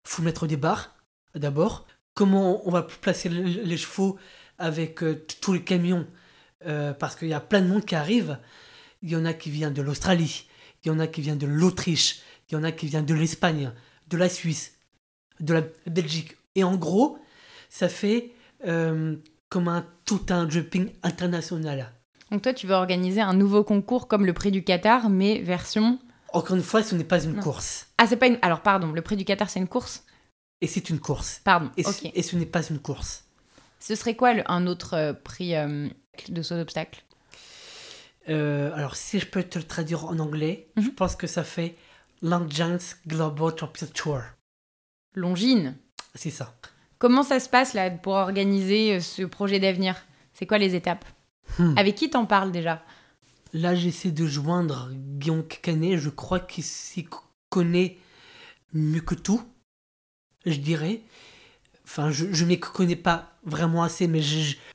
faut 0.04 0.22
mettre 0.22 0.46
des 0.46 0.56
barres 0.56 0.94
d'abord. 1.34 1.86
Comment 2.14 2.66
on 2.68 2.70
va 2.70 2.82
placer 2.82 3.28
les 3.30 3.76
chevaux 3.78 4.18
avec 4.58 5.02
euh, 5.02 5.24
tous 5.40 5.52
les 5.52 5.62
camions 5.62 6.06
euh, 6.66 6.92
parce 6.92 7.16
qu'il 7.16 7.28
y 7.28 7.34
a 7.34 7.40
plein 7.40 7.60
de 7.60 7.66
monde 7.66 7.84
qui 7.84 7.94
arrive. 7.94 8.38
Il 9.02 9.10
y 9.10 9.16
en 9.16 9.24
a 9.24 9.32
qui 9.32 9.50
viennent 9.50 9.72
de 9.72 9.82
l'Australie, 9.82 10.46
il 10.84 10.88
y 10.88 10.90
en 10.90 10.98
a 10.98 11.06
qui 11.06 11.20
viennent 11.20 11.38
de 11.38 11.46
l'Autriche, 11.46 12.20
il 12.48 12.54
y 12.54 12.56
en 12.56 12.62
a 12.62 12.70
qui 12.70 12.86
viennent 12.86 13.06
de 13.06 13.14
l'Espagne, 13.14 13.72
de 14.08 14.16
la 14.16 14.28
Suisse, 14.28 14.74
de 15.40 15.54
la 15.54 15.62
Belgique. 15.86 16.36
Et 16.54 16.62
en 16.62 16.76
gros, 16.76 17.18
ça 17.68 17.88
fait 17.88 18.32
euh, 18.66 19.16
comme 19.48 19.68
un, 19.68 19.84
tout 20.04 20.26
un 20.28 20.48
jumping 20.48 20.90
international. 21.02 21.90
Donc 22.30 22.42
toi, 22.42 22.54
tu 22.54 22.66
veux 22.66 22.74
organiser 22.74 23.20
un 23.20 23.34
nouveau 23.34 23.64
concours 23.64 24.06
comme 24.06 24.24
le 24.24 24.32
prix 24.32 24.50
du 24.50 24.62
Qatar, 24.62 25.10
mais 25.10 25.40
version... 25.42 25.98
Encore 26.32 26.56
une 26.56 26.62
fois, 26.62 26.82
ce 26.82 26.94
n'est 26.94 27.04
pas 27.04 27.22
une 27.22 27.40
course. 27.40 27.88
Ah, 27.98 28.06
c'est 28.06 28.16
pas 28.16 28.26
une... 28.26 28.38
Alors, 28.40 28.62
pardon, 28.62 28.92
le 28.92 29.02
prix 29.02 29.16
du 29.16 29.24
Qatar, 29.24 29.50
c'est 29.50 29.60
une 29.60 29.68
course 29.68 30.04
Et 30.62 30.66
c'est 30.66 30.88
une 30.88 30.98
course. 30.98 31.40
Pardon, 31.44 31.70
et 31.76 32.22
ce 32.22 32.36
n'est 32.36 32.46
pas 32.46 32.62
une 32.62 32.78
course. 32.78 33.24
Ce 33.82 33.94
serait 33.96 34.14
quoi 34.14 34.32
un 34.46 34.66
autre 34.68 34.94
euh, 34.94 35.12
prix 35.12 35.56
euh, 35.56 35.88
de 36.28 36.42
saut 36.42 36.54
d'obstacle? 36.56 37.02
Euh, 38.28 38.70
Alors, 38.74 38.94
si 38.94 39.18
je 39.18 39.26
peux 39.26 39.42
te 39.42 39.58
le 39.58 39.64
traduire 39.64 40.04
en 40.04 40.18
anglais, 40.20 40.68
je 40.76 40.82
Mhm. 40.82 40.94
pense 40.94 41.16
que 41.16 41.26
ça 41.26 41.42
fait 41.42 41.74
Long 42.22 42.46
Giants 42.48 42.78
Global 43.06 43.52
Champion 43.58 43.88
Tour. 43.92 44.20
Longines. 45.14 45.76
C'est 46.14 46.30
ça. 46.30 46.54
Comment 46.98 47.24
ça 47.24 47.40
se 47.40 47.48
passe 47.48 47.74
là 47.74 47.90
pour 47.90 48.12
organiser 48.14 49.00
ce 49.00 49.22
projet 49.22 49.58
d'avenir? 49.58 49.96
C'est 50.34 50.46
quoi 50.46 50.58
les 50.58 50.74
étapes? 50.76 51.04
Hmm. 51.58 51.76
Avec 51.76 51.96
qui 51.96 52.08
t'en 52.10 52.24
parles 52.26 52.52
déjà? 52.52 52.82
Là, 53.52 53.74
j'essaie 53.74 54.12
de 54.12 54.24
joindre 54.26 54.90
Guillaume 54.92 55.46
Canet. 55.46 55.98
Je 55.98 56.08
crois 56.08 56.38
qu'il 56.40 56.62
s'y 56.64 57.06
connaît 57.50 57.98
mieux 58.72 59.00
que 59.02 59.14
tout, 59.16 59.42
je 60.46 60.56
dirais. 60.58 61.00
Enfin, 61.84 62.10
je 62.10 62.26
ne 62.26 62.48
m'y 62.48 62.60
connais 62.60 62.96
pas 62.96 63.32
vraiment 63.44 63.82
assez, 63.82 64.06
mais 64.06 64.20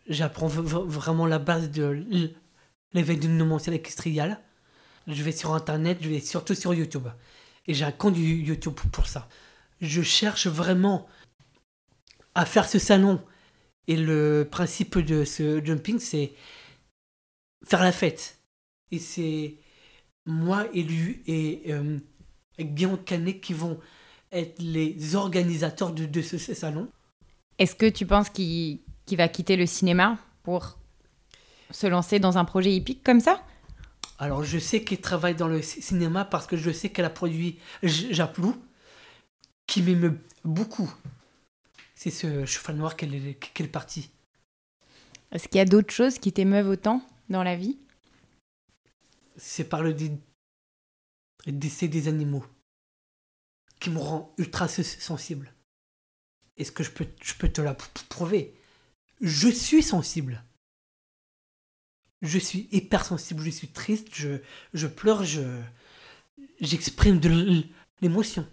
j'apprends 0.07 0.47
vraiment 0.47 1.25
la 1.25 1.39
base 1.39 1.71
de 1.71 2.05
l- 2.11 2.35
l'événementiel 2.93 3.75
équestrial. 3.75 4.39
Je 5.07 5.23
vais 5.23 5.31
sur 5.31 5.53
Internet, 5.53 5.99
je 6.01 6.09
vais 6.09 6.19
surtout 6.19 6.53
sur 6.53 6.73
YouTube. 6.73 7.07
Et 7.65 7.73
j'ai 7.73 7.85
un 7.85 7.91
compte 7.91 8.17
YouTube 8.17 8.75
pour 8.91 9.07
ça. 9.07 9.29
Je 9.81 10.01
cherche 10.01 10.47
vraiment 10.47 11.07
à 12.35 12.45
faire 12.45 12.67
ce 12.67 12.79
salon. 12.79 13.21
Et 13.87 13.95
le 13.95 14.47
principe 14.49 14.97
de 14.99 15.23
ce 15.23 15.63
jumping, 15.63 15.99
c'est 15.99 16.33
faire 17.65 17.81
la 17.81 17.91
fête. 17.91 18.39
Et 18.91 18.99
c'est 18.99 19.55
moi 20.25 20.67
lui 20.73 21.23
et 21.25 21.73
euh, 21.73 21.97
Guillaume 22.59 23.01
Canet 23.03 23.39
qui 23.39 23.53
vont 23.53 23.79
être 24.31 24.61
les 24.61 25.15
organisateurs 25.15 25.93
de, 25.93 26.21
ce 26.21 26.37
salon. 26.37 26.89
Est-ce 27.59 27.75
que 27.75 27.89
tu 27.89 28.05
penses 28.05 28.29
qu'il 28.29 28.79
va 29.11 29.27
quitter 29.27 29.55
le 29.55 29.65
cinéma 29.65 30.17
pour 30.43 30.77
se 31.71 31.87
lancer 31.87 32.19
dans 32.19 32.37
un 32.37 32.45
projet 32.45 32.73
hippique 32.75 33.03
comme 33.03 33.19
ça? 33.19 33.43
Alors 34.19 34.43
je 34.43 34.57
sais 34.57 34.83
qu'il 34.83 34.99
travaille 35.01 35.35
dans 35.35 35.47
le 35.47 35.61
ci- 35.61 35.81
cinéma 35.81 36.25
parce 36.25 36.47
que 36.47 36.57
je 36.57 36.71
sais 36.71 36.89
qu'elle 36.89 37.05
a 37.05 37.09
produit 37.09 37.59
Japlou, 37.83 38.55
qui 39.67 39.81
m'aime 39.81 40.19
beaucoup. 40.43 40.91
C'est 41.95 42.11
ce 42.11 42.45
cheval 42.45 42.77
noir 42.77 42.95
qu'elle 42.95 43.13
est, 43.13 43.33
qu'elle 43.35 43.65
est 43.67 43.69
partie. 43.69 44.09
Est-ce 45.31 45.47
qu'il 45.47 45.57
y 45.57 45.61
a 45.61 45.65
d'autres 45.65 45.93
choses 45.93 46.19
qui 46.19 46.31
t'émeuvent 46.31 46.69
autant 46.69 47.01
dans 47.29 47.43
la 47.43 47.55
vie? 47.55 47.77
C'est 49.35 49.65
par 49.67 49.83
le 49.83 49.93
dé- 49.93 50.17
décès 51.45 51.87
des 51.87 52.07
animaux 52.07 52.45
qui 53.79 53.89
me 53.89 53.99
rend 53.99 54.33
ultra 54.37 54.67
sensible. 54.67 55.51
Est-ce 56.57 56.71
que 56.71 56.83
je 56.83 56.91
peux, 56.91 57.07
je 57.21 57.33
peux 57.35 57.49
te 57.49 57.61
la 57.61 57.75
prouver? 58.09 58.53
Je 59.21 59.47
suis 59.47 59.83
sensible. 59.83 60.43
Je 62.21 62.39
suis 62.39 62.67
hypersensible, 62.71 63.43
je 63.43 63.49
suis 63.51 63.67
triste, 63.67 64.07
je, 64.13 64.39
je 64.73 64.87
pleure, 64.87 65.23
je 65.23 65.61
j'exprime 66.59 67.19
de 67.19 67.63
l'émotion. 68.01 68.47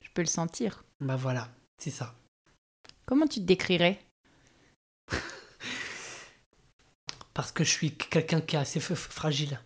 Je 0.00 0.08
peux 0.14 0.22
le 0.22 0.26
sentir. 0.26 0.84
Bah 1.00 1.16
voilà, 1.16 1.54
c'est 1.78 1.90
ça. 1.90 2.14
Comment 3.04 3.26
tu 3.26 3.40
te 3.40 3.44
décrirais? 3.44 4.02
Parce 7.34 7.52
que 7.52 7.64
je 7.64 7.70
suis 7.70 7.94
quelqu'un 7.94 8.40
qui 8.40 8.56
est 8.56 8.60
assez 8.60 8.80
fragile. 8.80 9.60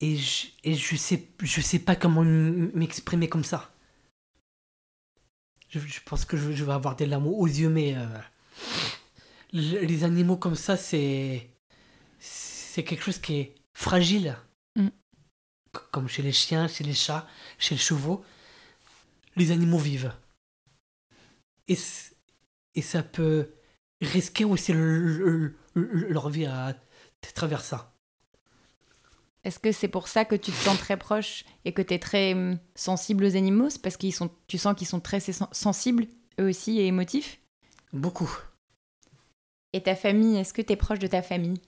Et 0.00 0.16
je, 0.16 0.48
et 0.62 0.74
je 0.74 0.94
sais 0.96 1.26
je 1.42 1.60
sais 1.60 1.78
pas 1.78 1.96
comment 1.96 2.22
m'exprimer 2.24 3.28
comme 3.28 3.44
ça. 3.44 3.72
Je, 5.68 5.78
je 5.80 6.00
pense 6.04 6.24
que 6.24 6.36
je, 6.36 6.52
je 6.52 6.64
vais 6.64 6.72
avoir 6.72 6.96
des 6.96 7.06
larmes 7.06 7.26
aux 7.26 7.46
yeux, 7.46 7.70
mais 7.70 7.96
euh, 7.96 8.06
le- 9.52 9.80
les 9.84 10.04
animaux 10.04 10.36
comme 10.36 10.54
ça, 10.54 10.76
c'est 10.76 11.50
c'est 12.18 12.84
quelque 12.84 13.02
chose 13.04 13.18
qui 13.18 13.34
est 13.36 13.54
fragile. 13.74 14.36
Mm. 14.76 14.88
Comme 15.92 16.08
chez 16.08 16.22
les 16.22 16.32
chiens, 16.32 16.68
chez 16.68 16.84
les 16.84 16.94
chats, 16.94 17.26
chez 17.58 17.74
les 17.74 17.80
chevaux, 17.80 18.24
les 19.36 19.50
animaux 19.50 19.78
vivent. 19.78 20.12
Et, 21.68 21.76
et 22.74 22.82
ça 22.82 23.02
peut 23.02 23.50
risquer 24.02 24.44
aussi 24.44 24.72
le- 24.72 25.00
le- 25.00 25.56
le- 25.74 26.08
leur 26.10 26.28
vie 26.30 26.46
à 26.46 26.76
travers 27.34 27.62
ça. 27.62 27.95
Est-ce 29.46 29.60
que 29.60 29.70
c'est 29.70 29.86
pour 29.86 30.08
ça 30.08 30.24
que 30.24 30.34
tu 30.34 30.50
te 30.50 30.56
sens 30.56 30.76
très 30.76 30.96
proche 30.96 31.44
et 31.64 31.72
que 31.72 31.80
tu 31.80 31.94
es 31.94 32.00
très 32.00 32.34
hum, 32.34 32.58
sensible 32.74 33.24
aux 33.24 33.36
animaux? 33.36 33.70
C'est 33.70 33.80
parce 33.80 33.96
qu'ils 33.96 34.12
sont, 34.12 34.28
tu 34.48 34.58
sens 34.58 34.74
qu'ils 34.76 34.88
sont 34.88 34.98
très 34.98 35.20
sen- 35.20 35.46
sensibles, 35.52 36.08
eux 36.40 36.48
aussi, 36.48 36.80
et 36.80 36.86
émotifs? 36.88 37.38
Beaucoup. 37.92 38.28
Et 39.72 39.84
ta 39.84 39.94
famille, 39.94 40.36
est-ce 40.36 40.52
que 40.52 40.62
tu 40.62 40.72
es 40.72 40.76
proche 40.76 40.98
de 40.98 41.06
ta 41.06 41.22
famille? 41.22 41.60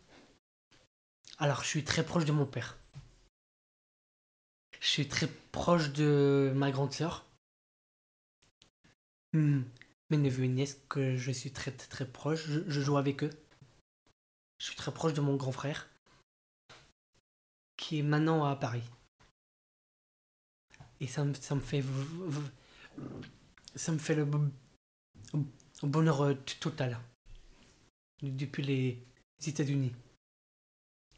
Alors, 1.39 1.63
je 1.63 1.69
suis 1.69 1.85
très 1.85 2.05
proche 2.05 2.25
de 2.25 2.33
mon 2.33 2.47
père. 2.47 2.77
Je 4.81 4.89
suis 4.89 5.07
très 5.07 5.29
proche 5.53 5.93
de 5.93 6.53
ma 6.57 6.73
grande 6.73 6.93
sœur. 6.93 7.27
Hmm, 9.33 9.63
Mes 10.11 10.17
neveux 10.17 10.45
et 10.45 10.49
nièces, 10.49 10.81
que 10.89 11.17
je 11.17 11.31
suis 11.31 11.53
très 11.53 11.71
très, 11.71 11.87
très 11.87 12.07
proche. 12.11 12.45
Je, 12.49 12.61
je 12.67 12.81
joue 12.81 12.97
avec 12.97 13.23
eux. 13.23 13.31
Je 14.59 14.67
suis 14.67 14.77
très 14.77 14.93
proche 14.93 15.15
de 15.15 15.21
mon 15.21 15.37
grand 15.37 15.53
frère, 15.53 15.89
qui 17.89 18.01
est 18.01 18.03
maintenant 18.03 18.45
à 18.45 18.55
Paris. 18.55 18.83
Et 21.01 21.07
ça 21.07 21.25
me, 21.25 21.33
ça 21.33 21.55
me 21.55 21.61
fait... 21.63 21.83
Ça 23.75 23.93
me 23.93 23.99
fait 23.99 24.15
le 24.15 24.27
bo- 24.27 24.51
bonheur 25.83 26.21
euh, 26.23 26.35
total. 26.61 26.99
Depuis 28.21 28.63
les 28.63 29.03
États-Unis. 29.47 29.93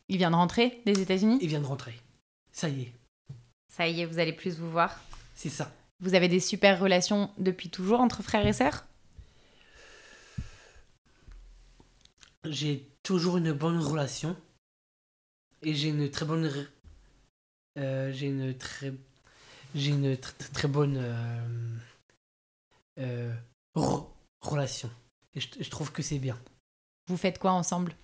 Il 0.09 0.19
vient 0.19 0.31
de 0.31 0.37
rentrer 0.37 0.81
des 0.87 1.01
États-Unis? 1.01 1.39
Il 1.41 1.49
vient 1.49 1.61
de 1.61 1.67
rentrer. 1.67 1.99
Ça 2.53 2.69
y 2.69 2.83
est, 2.83 2.93
Ça 3.69 3.89
y 3.89 4.03
est, 4.03 4.07
vous 4.07 4.21
allez 4.21 4.33
plus 4.33 4.57
vous 4.57 4.71
voir. 4.71 5.01
c'est 5.35 5.49
ça. 5.49 5.73
Vous 5.99 6.15
avez 6.15 6.29
des 6.29 6.41
super 6.41 6.79
relations 6.79 7.33
depuis 7.39 7.69
toujours 7.69 7.99
entre 8.01 8.23
frères 8.23 8.47
et 8.47 8.53
sœurs? 8.53 8.85
J'ai 12.45 12.89
toujours 13.03 13.39
une 13.39 13.53
bonne 13.53 13.79
relation. 13.79 14.37
Et 15.63 15.75
j'ai 15.75 15.89
une 15.89 16.11
très 16.11 16.25
bonne. 16.27 16.51
euh, 17.79 18.13
j'ai 18.13 18.27
une 18.27 18.57
très. 18.57 18.93
J'ai 19.75 19.91
une 19.91 20.15
tr- 20.15 20.35
tr- 20.37 20.51
très 20.53 20.69
bonne. 20.69 20.97
euh, 20.99 21.77
euh, 22.99 23.35
re- 23.75 24.07
relation. 24.41 24.91
Et 25.35 25.41
je, 25.41 25.49
je 25.61 25.71
trouve 25.71 25.93
que 25.93 26.03
c'est 26.03 26.19
bien. 26.19 26.39
Vous 27.09 27.17
faites 27.17 27.39
quoi 27.39 27.53
ensemble? 27.53 27.95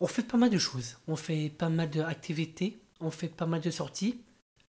On 0.00 0.06
fait 0.06 0.22
pas 0.22 0.36
mal 0.36 0.50
de 0.50 0.58
choses. 0.58 0.96
On 1.06 1.16
fait 1.16 1.50
pas 1.50 1.68
mal 1.68 1.90
d'activités. 1.90 2.78
On 3.00 3.10
fait 3.10 3.28
pas 3.28 3.46
mal 3.46 3.60
de 3.60 3.70
sorties. 3.70 4.20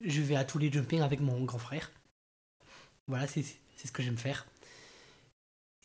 Je 0.02 0.22
vais 0.22 0.36
à 0.36 0.46
tous 0.46 0.58
les 0.58 0.72
jumpings 0.72 1.02
avec 1.02 1.20
mon 1.20 1.44
grand 1.44 1.58
frère. 1.60 1.92
Voilà, 3.08 3.28
c'est 3.28 3.44
ce 3.44 3.92
que 3.92 4.04
j'aime 4.04 4.18
faire. 4.18 4.46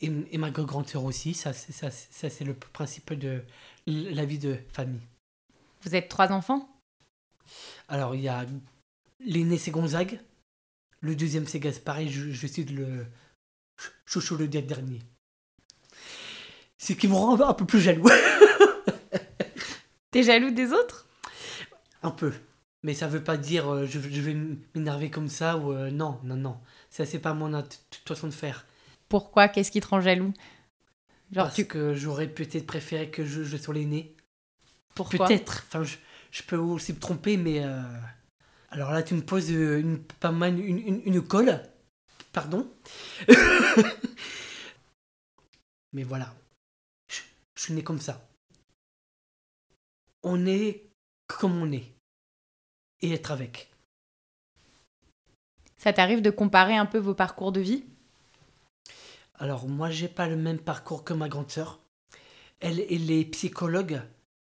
Et, 0.01 0.11
et 0.31 0.37
ma 0.37 0.51
grande 0.51 0.87
sœur 0.87 1.03
aussi. 1.03 1.33
Ça, 1.33 1.53
c'est- 1.53 1.71
ça, 1.71 1.91
c'est- 1.91 2.11
ça 2.13 2.29
c'est 2.29 2.43
le 2.45 2.53
principe 2.53 3.13
de 3.13 3.43
la 3.87 4.25
vie 4.25 4.39
de 4.39 4.57
famille. 4.69 5.01
Vous 5.85 5.95
êtes 5.95 6.09
trois 6.09 6.31
enfants? 6.31 6.67
Alors, 7.87 8.15
il 8.15 8.21
y 8.21 8.27
a 8.27 8.45
l'aîné, 9.19 9.57
c'est 9.57 9.71
Gonzague. 9.71 10.19
Le 11.01 11.15
deuxième, 11.15 11.45
c'est 11.45 11.59
Gaspard. 11.59 11.99
Et 11.99 12.09
je, 12.09 12.31
je 12.31 12.47
suis 12.47 12.65
le 12.65 13.05
ch- 13.77 13.93
chouchou 14.05 14.37
le 14.37 14.47
dernier. 14.47 14.99
Ce 16.77 16.93
qui 16.93 17.07
me 17.07 17.13
rend 17.13 17.39
un 17.39 17.53
peu 17.53 17.65
plus 17.65 17.79
jaloux. 17.79 18.05
T'es 20.11 20.23
jaloux 20.23 20.51
des 20.51 20.71
autres? 20.71 21.07
Un 22.01 22.11
peu. 22.11 22.33
Mais 22.83 22.93
ça 22.93 23.07
veut 23.07 23.23
pas 23.23 23.37
dire 23.37 23.71
euh, 23.71 23.85
je, 23.85 23.99
je 23.99 24.21
vais 24.21 24.35
m'énerver 24.75 25.09
comme 25.09 25.27
ça 25.27 25.57
ou 25.57 25.71
euh, 25.71 25.91
non, 25.91 26.19
non, 26.23 26.35
non. 26.35 26.59
Ça, 26.89 27.05
c'est 27.05 27.19
pas 27.19 27.33
mon 27.33 27.63
façon 28.07 28.27
de 28.27 28.33
faire. 28.33 28.65
Pourquoi? 29.09 29.47
Qu'est-ce 29.47 29.71
qui 29.71 29.81
te 29.81 29.87
rend 29.87 30.01
jaloux? 30.01 30.33
Genre, 31.31 31.45
Parce 31.45 31.55
tu... 31.55 31.67
que 31.67 31.95
j'aurais 31.95 32.27
peut-être 32.27 32.67
préféré 32.67 33.09
que 33.09 33.25
je, 33.25 33.43
je 33.43 33.57
sois 33.57 33.73
l'aîné. 33.73 34.14
Pourquoi 34.95 35.27
Peut-être. 35.27 35.63
Enfin, 35.67 35.83
je, 35.83 35.97
je 36.31 36.41
peux 36.43 36.57
aussi 36.57 36.93
me 36.93 36.99
tromper, 36.99 37.37
mais. 37.37 37.63
euh, 37.63 37.81
Alors 38.69 38.91
là, 38.91 39.03
tu 39.03 39.13
me 39.13 39.21
poses 39.21 39.51
euh, 39.51 39.79
une, 39.79 39.99
pas 40.03 40.31
mal 40.31 40.59
une, 40.59 40.79
une, 40.79 41.01
une 41.05 41.21
colle. 41.21 41.61
Pardon. 42.33 42.69
mais 45.93 46.03
voilà. 46.03 46.33
Je, 47.09 47.21
je 47.55 47.61
suis 47.63 47.73
né 47.73 47.83
comme 47.83 47.99
ça. 48.01 48.27
On 50.23 50.45
est 50.45 50.89
comme 51.27 51.61
on 51.61 51.71
est. 51.71 51.91
Et 53.01 53.11
être 53.11 53.31
avec. 53.31 53.69
Ça 55.77 55.93
t'arrive 55.93 56.21
de 56.21 56.31
comparer 56.31 56.75
un 56.75 56.85
peu 56.87 56.97
vos 56.97 57.13
parcours 57.13 57.51
de 57.51 57.59
vie? 57.61 57.85
Alors, 59.35 59.67
moi, 59.67 59.89
j'ai 59.89 60.07
pas 60.07 60.27
le 60.27 60.35
même 60.37 60.59
parcours 60.59 61.03
que 61.03 61.13
ma 61.13 61.29
grande 61.29 61.51
sœur. 61.51 61.79
Elle, 62.59 62.79
elle 62.89 63.11
est 63.11 63.25
psychologue 63.25 64.01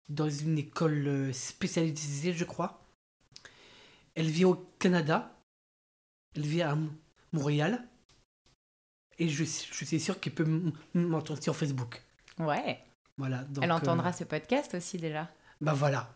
dans 0.08 0.28
une 0.28 0.58
école 0.58 1.06
euh, 1.08 1.32
spécialisée, 1.32 2.32
je 2.32 2.44
crois. 2.44 2.82
Elle 4.14 4.28
vit 4.28 4.44
au 4.44 4.54
Canada. 4.78 5.36
Elle 6.34 6.46
vit 6.46 6.62
à 6.62 6.76
Montréal. 7.32 7.86
Et 9.18 9.28
je, 9.28 9.44
je 9.44 9.84
suis 9.84 10.00
sûr 10.00 10.20
qu'elle 10.20 10.34
peut 10.34 10.62
m'entendre 10.94 11.42
sur 11.42 11.56
Facebook. 11.56 12.02
Ouais. 12.38 12.82
Voilà. 13.16 13.44
donc, 13.44 13.64
Elle 13.64 13.72
entendra 13.72 14.10
euh, 14.10 14.12
ce 14.12 14.24
podcast 14.24 14.74
aussi 14.74 14.98
déjà. 14.98 15.30
bah 15.60 15.72
voilà. 15.72 16.14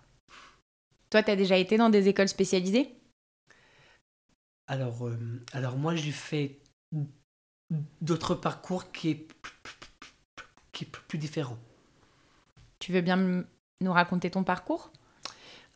Toi, 1.09 1.23
t'as 1.23 1.37
déjà 1.37 1.56
été 1.56 1.76
dans 1.76 1.90
des 1.90 2.09
écoles 2.09 2.28
spécialisées? 2.28 2.94
Alors, 4.68 5.09
euh, 5.09 5.42
alors 5.52 5.76
moi, 5.76 5.97
j'ai 5.97 6.12
fait 6.12 6.61
d'autres 8.00 8.35
parcours 8.35 8.92
qui 8.92 9.11
est, 9.11 9.28
qui 10.73 10.85
est 10.85 10.90
plus 10.90 11.18
différent. 11.18 11.59
Tu 12.78 12.92
veux 12.92 13.00
bien 13.00 13.44
nous 13.81 13.93
raconter 13.93 14.31
ton 14.31 14.45
parcours? 14.45 14.91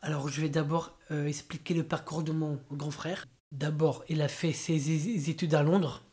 Alors, 0.01 0.27
je 0.29 0.41
vais 0.41 0.49
d'abord 0.49 0.97
euh, 1.11 1.25
expliquer 1.25 1.73
le 1.73 1.83
parcours 1.83 2.23
de 2.23 2.31
mon 2.31 2.59
grand 2.71 2.91
frère. 2.91 3.25
D'abord, 3.51 4.03
il 4.09 4.21
a 4.21 4.27
fait 4.27 4.53
ses 4.53 5.29
études 5.29 5.55
à 5.55 5.63
Londres 5.63 6.03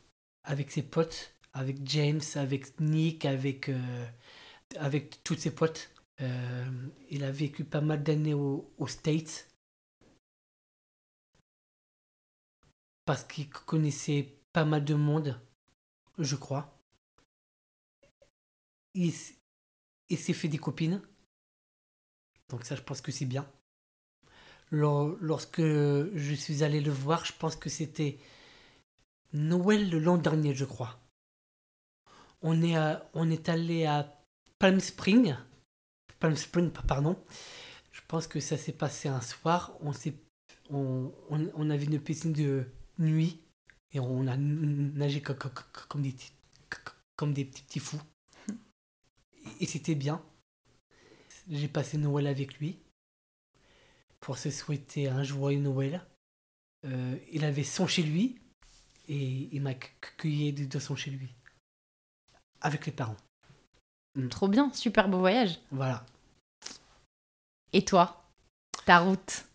avec 0.43 0.71
ses 0.71 0.83
potes, 0.83 1.35
avec 1.53 1.77
James, 1.85 2.21
avec 2.35 2.79
Nick, 2.79 3.25
avec, 3.25 3.69
euh, 3.69 4.05
avec 4.77 5.23
tous 5.23 5.35
ses 5.35 5.53
potes. 5.53 5.91
Euh, 6.21 6.89
il 7.09 7.23
a 7.23 7.31
vécu 7.31 7.63
pas 7.63 7.81
mal 7.81 8.03
d'années 8.03 8.33
au- 8.33 8.71
aux 8.77 8.87
States 8.87 9.49
parce 13.05 13.23
qu'il 13.23 13.49
connaissait 13.49 14.39
pas 14.53 14.65
mal 14.65 14.83
de 14.85 14.95
monde, 14.95 15.39
je 16.17 16.35
crois. 16.35 16.79
Il 18.95 19.11
s'est 19.11 20.33
fait 20.33 20.47
des 20.47 20.57
copines. 20.59 21.01
Donc 22.53 22.65
ça, 22.65 22.75
je 22.75 22.83
pense 22.83 23.01
que 23.01 23.11
c'est 23.11 23.25
bien. 23.25 23.47
Lors- 24.69 25.17
Lorsque 25.21 25.59
je 25.59 26.35
suis 26.35 26.63
allé 26.63 26.81
le 26.81 26.91
voir, 26.91 27.25
je 27.25 27.33
pense 27.33 27.55
que 27.55 27.67
c'était 27.67 28.19
Noël 29.33 29.89
le 29.89 29.97
l'an 29.97 30.19
dernier, 30.19 30.53
je 30.53 30.63
crois. 30.63 30.99
On 32.43 32.61
est, 32.61 32.75
à- 32.75 33.09
on 33.15 33.31
est 33.31 33.49
allé 33.49 33.85
à 33.85 34.23
Palm 34.59 34.79
Spring. 34.79 35.35
Palm 36.19 36.35
Spring, 36.35 36.69
pa- 36.69 36.83
pardon. 36.83 37.17
Je 37.91 38.01
pense 38.07 38.27
que 38.27 38.39
ça 38.39 38.55
s'est 38.55 38.71
passé 38.73 39.09
un 39.09 39.21
soir. 39.21 39.75
On, 39.81 39.91
s'est- 39.91 40.19
on, 40.69 41.11
on, 41.31 41.49
on 41.55 41.69
avait 41.71 41.85
une 41.85 41.99
piscine 41.99 42.33
de 42.33 42.65
nuit 42.99 43.39
et 43.93 43.99
on 43.99 44.27
a 44.27 44.37
nagé 44.37 45.23
co- 45.23 45.33
co- 45.33 45.49
co- 45.49 45.87
comme 45.89 46.03
des, 46.03 46.15
comme 47.15 47.33
des 47.33 47.45
petits, 47.45 47.63
petits 47.63 47.79
fous. 47.79 48.01
Et 49.59 49.65
c'était 49.65 49.95
bien. 49.95 50.23
J'ai 51.49 51.67
passé 51.67 51.97
Noël 51.97 52.27
avec 52.27 52.57
lui 52.59 52.79
pour 54.19 54.37
se 54.37 54.49
souhaiter 54.49 55.09
un 55.09 55.23
joyeux 55.23 55.59
Noël. 55.59 56.05
Euh, 56.85 57.17
il 57.31 57.43
avait 57.43 57.63
son 57.63 57.87
chez 57.87 58.03
lui 58.03 58.39
et 59.07 59.49
il 59.51 59.61
m'a 59.61 59.73
cueilli 59.73 60.53
de 60.53 60.65
de 60.65 60.79
son 60.79 60.95
chez 60.95 61.11
lui. 61.11 61.33
Avec 62.61 62.85
les 62.85 62.91
parents. 62.91 63.17
Trop 64.29 64.47
bien, 64.47 64.71
super 64.73 65.09
beau 65.09 65.19
voyage. 65.19 65.59
Voilà. 65.71 66.05
Et 67.73 67.83
toi? 67.83 68.29
Ta 68.85 68.99
route? 68.99 69.45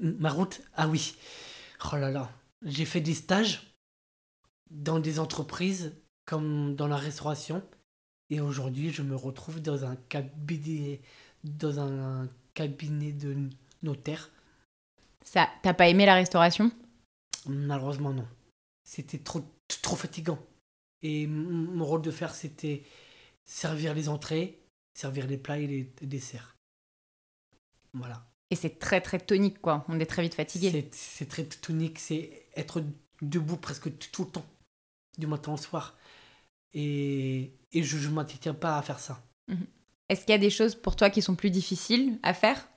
Ma 0.00 0.30
route, 0.30 0.60
ah 0.74 0.88
oui. 0.88 1.16
Oh 1.90 1.96
là 1.96 2.10
là. 2.10 2.30
J'ai 2.62 2.84
fait 2.84 3.00
des 3.00 3.14
stages 3.14 3.74
dans 4.70 5.00
des 5.00 5.18
entreprises 5.18 5.94
comme 6.26 6.76
dans 6.76 6.86
la 6.86 6.96
restauration. 6.96 7.66
Et 8.30 8.40
aujourd'hui, 8.40 8.90
je 8.90 9.02
me 9.02 9.14
retrouve 9.14 9.60
dans 9.60 9.84
un 9.84 9.96
cabinet, 10.08 11.00
dans 11.44 11.78
un 11.78 12.28
cabinet 12.54 13.12
de 13.12 13.36
notaire. 13.82 14.30
Ça, 15.24 15.48
T'as 15.62 15.74
pas 15.74 15.88
aimé 15.88 16.06
la 16.06 16.14
restauration? 16.14 16.70
Malheureusement, 17.46 18.12
non. 18.12 18.26
C'était 18.84 19.18
trop, 19.18 19.42
trop 19.82 19.96
fatigant. 19.96 20.38
Et 21.02 21.26
mon 21.26 21.84
rôle 21.84 22.02
de 22.02 22.10
faire, 22.10 22.34
c'était 22.34 22.84
servir 23.44 23.94
les 23.94 24.08
entrées, 24.08 24.58
servir 24.94 25.26
les 25.26 25.38
plats 25.38 25.58
et 25.58 25.66
les 25.66 25.84
desserts. 26.02 26.56
Voilà. 27.92 28.26
Et 28.50 28.56
c'est 28.56 28.78
très 28.78 29.00
très 29.00 29.18
tonique 29.18 29.60
quoi, 29.60 29.84
on 29.88 29.98
est 29.98 30.06
très 30.06 30.22
vite 30.22 30.34
fatigué. 30.34 30.88
C'est 30.92 31.28
très 31.28 31.44
tonique, 31.44 31.98
c'est 31.98 32.46
être 32.54 32.82
debout 33.22 33.56
presque 33.56 33.90
tout 34.12 34.24
le 34.24 34.30
temps, 34.30 34.46
du 35.18 35.26
matin 35.26 35.52
au 35.52 35.56
soir. 35.56 35.96
Et, 36.78 37.54
et 37.72 37.82
je 37.82 37.96
ne 38.06 38.12
m'attiens 38.12 38.52
pas 38.52 38.76
à 38.76 38.82
faire 38.82 38.98
ça. 38.98 39.24
Est-ce 40.10 40.20
qu'il 40.20 40.32
y 40.32 40.34
a 40.34 40.38
des 40.38 40.50
choses 40.50 40.74
pour 40.74 40.94
toi 40.94 41.08
qui 41.08 41.22
sont 41.22 41.34
plus 41.34 41.50
difficiles 41.50 42.18
à 42.22 42.34
faire 42.34 42.68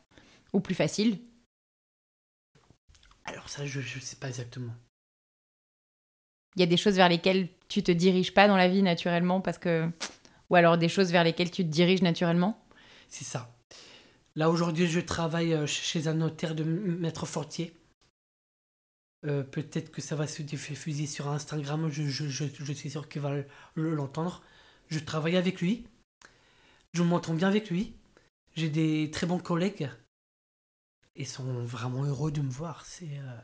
Ou 0.53 0.61
plus 0.61 0.73
faciles? 0.73 1.19
Alors 3.25 3.49
ça, 3.49 3.65
je 3.65 3.79
ne 3.79 4.01
sais 4.01 4.15
pas 4.15 4.29
exactement. 4.29 4.73
Il 6.55 6.61
y 6.61 6.63
a 6.63 6.65
des 6.65 6.77
choses 6.77 6.95
vers 6.95 7.09
lesquelles 7.09 7.49
tu 7.67 7.83
te 7.83 7.91
diriges 7.91 8.33
pas 8.33 8.47
dans 8.47 8.57
la 8.57 8.69
vie 8.69 8.81
naturellement 8.81 9.41
parce 9.41 9.57
que... 9.57 9.89
Ou 10.49 10.55
alors 10.55 10.77
des 10.77 10.89
choses 10.89 11.11
vers 11.11 11.25
lesquelles 11.25 11.51
tu 11.51 11.63
te 11.63 11.69
diriges 11.69 12.01
naturellement? 12.01 12.59
C'est 13.09 13.25
ça. 13.25 13.53
Là, 14.35 14.49
aujourd'hui, 14.49 14.87
je 14.87 14.99
travaille 15.01 15.53
euh, 15.53 15.67
chez 15.67 16.07
un 16.07 16.13
notaire 16.13 16.55
de 16.55 16.63
maître 16.63 17.25
Fortier. 17.25 17.73
Euh, 19.25 19.43
Peut-être 19.43 19.91
que 19.91 20.01
ça 20.01 20.15
va 20.15 20.27
se 20.27 20.41
diffuser 20.41 21.05
sur 21.07 21.27
Instagram. 21.27 21.89
Je, 21.89 22.03
je, 22.03 22.27
je, 22.27 22.45
je 22.53 22.73
suis 22.73 22.89
sûr 22.89 23.09
qu'il 23.09 23.21
va 23.21 23.31
le- 23.75 23.95
l'entendre. 23.95 24.41
Je 24.89 24.99
travaille 24.99 25.35
avec 25.37 25.61
lui. 25.61 25.85
Je 26.93 27.03
m'entends 27.03 27.33
bien 27.33 27.47
avec 27.49 27.69
lui. 27.69 27.93
J'ai 28.55 28.69
des 28.69 29.11
très 29.11 29.27
bons 29.27 29.39
collègues. 29.39 29.89
Ils 31.15 31.27
sont 31.27 31.63
vraiment 31.63 32.03
heureux 32.03 32.31
de 32.31 32.41
me 32.41 32.49
voir. 32.49 32.85
C'est, 32.85 33.19
euh, 33.19 33.39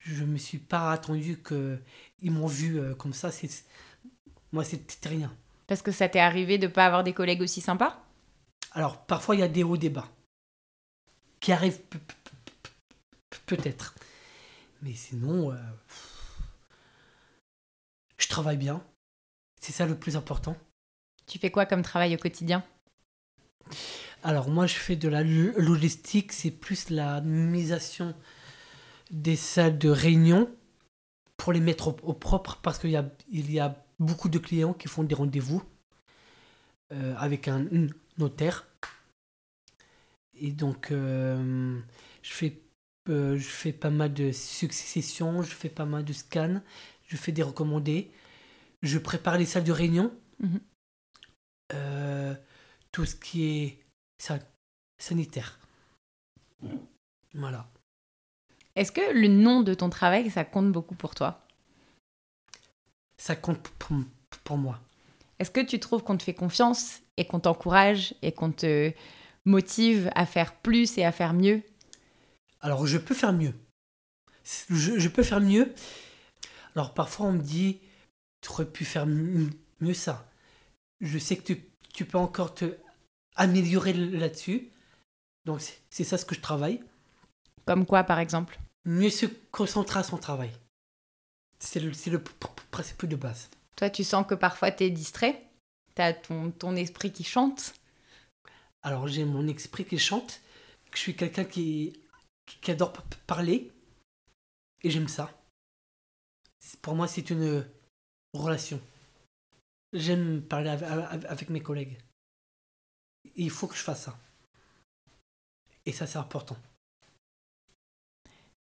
je 0.00 0.24
me 0.24 0.36
suis 0.36 0.58
pas 0.58 0.92
attendu 0.92 1.42
qu'ils 1.42 2.30
m'ont 2.30 2.46
vu 2.46 2.78
euh, 2.78 2.94
comme 2.94 3.14
ça. 3.14 3.30
C'est, 3.30 3.64
moi, 4.52 4.64
c'était 4.64 5.08
rien. 5.08 5.34
Parce 5.66 5.80
que 5.82 5.90
ça 5.92 6.08
t'est 6.08 6.20
arrivé 6.20 6.58
de 6.58 6.66
pas 6.66 6.84
avoir 6.86 7.02
des 7.02 7.14
collègues 7.14 7.40
aussi 7.40 7.60
sympas? 7.62 8.04
Alors, 8.72 9.04
parfois, 9.06 9.34
il 9.36 9.40
y 9.40 9.42
a 9.44 9.48
des 9.48 9.64
hauts 9.64 9.76
débats 9.78 10.08
qui 11.40 11.50
arrivent 11.52 11.80
pe- 11.80 11.98
pe- 11.98 12.14
pe- 12.62 12.68
pe- 13.30 13.56
peut-être. 13.56 13.94
Mais 14.82 14.94
sinon, 14.94 15.52
euh, 15.52 15.56
je 18.18 18.28
travaille 18.28 18.56
bien. 18.56 18.84
C'est 19.60 19.72
ça 19.72 19.86
le 19.86 19.96
plus 19.96 20.16
important. 20.16 20.56
Tu 21.26 21.38
fais 21.38 21.50
quoi 21.50 21.66
comme 21.66 21.82
travail 21.82 22.14
au 22.14 22.18
quotidien? 22.18 22.64
Alors, 24.24 24.48
moi, 24.50 24.66
je 24.66 24.74
fais 24.74 24.96
de 24.96 25.08
la 25.08 25.22
lo- 25.22 25.52
logistique. 25.56 26.32
C'est 26.32 26.50
plus 26.50 26.90
la 26.90 27.20
misation 27.20 28.14
des 29.10 29.36
salles 29.36 29.78
de 29.78 29.88
réunion 29.88 30.50
pour 31.36 31.52
les 31.52 31.60
mettre 31.60 31.88
au, 31.88 31.96
au 32.02 32.12
propre 32.12 32.58
parce 32.62 32.78
qu'il 32.78 32.90
y 32.90 32.96
a, 32.96 33.08
il 33.30 33.50
y 33.50 33.60
a 33.60 33.84
beaucoup 33.98 34.28
de 34.28 34.38
clients 34.38 34.74
qui 34.74 34.88
font 34.88 35.04
des 35.04 35.14
rendez-vous 35.14 35.62
euh, 36.92 37.14
avec 37.16 37.48
un 37.48 37.66
notaire. 38.18 38.66
Et 40.34 40.50
donc, 40.50 40.90
euh, 40.90 41.78
je, 42.22 42.32
fais, 42.32 42.60
euh, 43.08 43.36
je 43.36 43.48
fais 43.48 43.72
pas 43.72 43.90
mal 43.90 44.12
de 44.14 44.32
successions, 44.32 45.42
je 45.42 45.50
fais 45.54 45.68
pas 45.68 45.84
mal 45.84 46.04
de 46.04 46.12
scans, 46.12 46.60
je 47.06 47.16
fais 47.16 47.32
des 47.32 47.42
recommandés, 47.42 48.10
je 48.82 48.98
prépare 48.98 49.38
les 49.38 49.46
salles 49.46 49.64
de 49.64 49.72
réunion, 49.72 50.12
Mhm. 50.40 50.60
Euh, 51.74 52.34
tout 52.90 53.04
ce 53.06 53.14
qui 53.16 53.44
est 53.44 53.78
sa- 54.18 54.38
sanitaire. 54.98 55.58
Voilà. 57.34 57.66
Est-ce 58.76 58.92
que 58.92 59.12
le 59.12 59.28
nom 59.28 59.62
de 59.62 59.72
ton 59.72 59.88
travail, 59.88 60.30
ça 60.30 60.44
compte 60.44 60.70
beaucoup 60.70 60.94
pour 60.94 61.14
toi? 61.14 61.46
Ça 63.16 63.36
compte 63.36 63.68
pour, 63.78 63.96
pour 64.44 64.58
moi. 64.58 64.80
Est-ce 65.38 65.50
que 65.50 65.64
tu 65.64 65.80
trouves 65.80 66.02
qu'on 66.02 66.16
te 66.18 66.22
fait 66.22 66.34
confiance 66.34 67.00
et 67.16 67.26
qu'on 67.26 67.40
t'encourage 67.40 68.14
et 68.22 68.32
qu'on 68.32 68.52
te 68.52 68.92
motive 69.44 70.10
à 70.14 70.26
faire 70.26 70.54
plus 70.56 70.98
et 70.98 71.04
à 71.04 71.12
faire 71.12 71.32
mieux? 71.32 71.62
Alors, 72.62 72.86
je 72.86 72.96
peux 72.98 73.14
faire 73.14 73.32
mieux. 73.32 73.54
Je, 74.70 74.98
je 74.98 75.08
peux 75.08 75.22
faire 75.22 75.40
mieux. 75.40 75.74
Alors, 76.74 76.94
parfois, 76.94 77.26
on 77.26 77.32
me 77.32 77.42
dit, 77.42 77.80
tu 78.40 78.50
aurais 78.50 78.64
pu 78.66 78.84
faire 78.84 79.06
mieux 79.06 79.94
ça. 79.94 80.26
je 81.00 81.18
sais 81.18 81.36
que 81.36 81.42
tu, 81.42 81.64
tu 81.92 82.04
peux 82.04 82.18
encore 82.18 82.54
te 82.54 82.76
améliorer 83.36 83.92
là-dessus. 83.92 84.70
Donc 85.44 85.60
c'est- 85.90 86.04
ça 86.04 86.18
ce 86.18 86.24
que 86.24 86.34
je 86.34 86.40
travaille. 86.40 86.82
Comme 87.66 87.86
quoi, 87.86 88.04
par 88.04 88.18
exemple? 88.20 88.58
Mieux 88.84 89.10
se 89.10 89.26
concentrer 89.50 90.00
à 90.00 90.02
son 90.02 90.18
travail. 90.18 90.52
C'est 91.58 91.80
le, 91.80 91.88
le 91.88 92.18
pr- 92.18 92.30
pr- 92.40 92.54
principe 92.70 93.06
de 93.06 93.16
base. 93.16 93.48
Toi, 93.76 93.90
tu 93.90 94.04
sens 94.04 94.26
que 94.26 94.34
parfois 94.34 94.70
tu 94.70 94.84
es 94.84 94.90
distrait? 94.90 95.42
T'as 95.94 96.12
ton, 96.12 96.50
ton 96.50 96.76
esprit 96.76 97.12
qui 97.12 97.24
chante? 97.24 97.74
Alors 98.82 99.06
j'ai 99.08 99.24
mon 99.24 99.46
esprit 99.48 99.84
qui 99.84 99.98
chante, 99.98 100.40
je 100.92 100.98
suis 100.98 101.14
quelqu'un 101.16 101.44
qui, 101.44 101.92
qui 102.46 102.70
adore 102.70 102.92
parler, 103.26 103.72
et 104.82 104.90
j'aime 104.90 105.08
ça. 105.08 105.30
Pour 106.80 106.94
moi, 106.94 107.08
c'est 107.08 107.30
une 107.30 107.68
relation. 108.34 108.80
J'aime 109.92 110.42
parler 110.42 110.70
avec, 110.70 111.50
mes 111.50 111.62
collègues. 111.62 111.98
Et 113.36 113.42
il 113.44 113.50
faut 113.50 113.68
que 113.68 113.74
je 113.76 113.82
fasse 113.82 114.04
ça. 114.04 114.18
Et 115.84 115.92
ça, 115.92 116.06
c'est 116.06 116.18
important. 116.18 116.56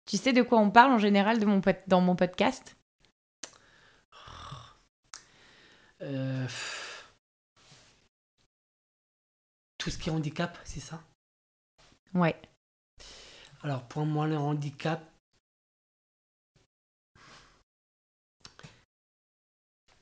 Tu 0.06 0.16
sais 0.16 0.32
de 0.32 0.42
quoi 0.42 0.58
on 0.58 0.70
parle 0.70 0.92
en 0.92 0.98
général 0.98 1.38
de 1.38 1.46
mon 1.46 1.60
pod- 1.60 1.82
dans 1.86 2.00
mon 2.00 2.16
podcast? 2.16 2.76
Euh, 6.02 6.48
Tout 9.78 9.90
ce 9.90 9.98
qui 9.98 10.08
est 10.08 10.12
handicap, 10.12 10.58
c'est 10.64 10.80
ça? 10.80 11.02
Ouais. 12.14 12.40
Alors 13.64 13.82
pour 13.88 14.06
moi, 14.06 14.28
le 14.28 14.36
handicap, 14.36 15.10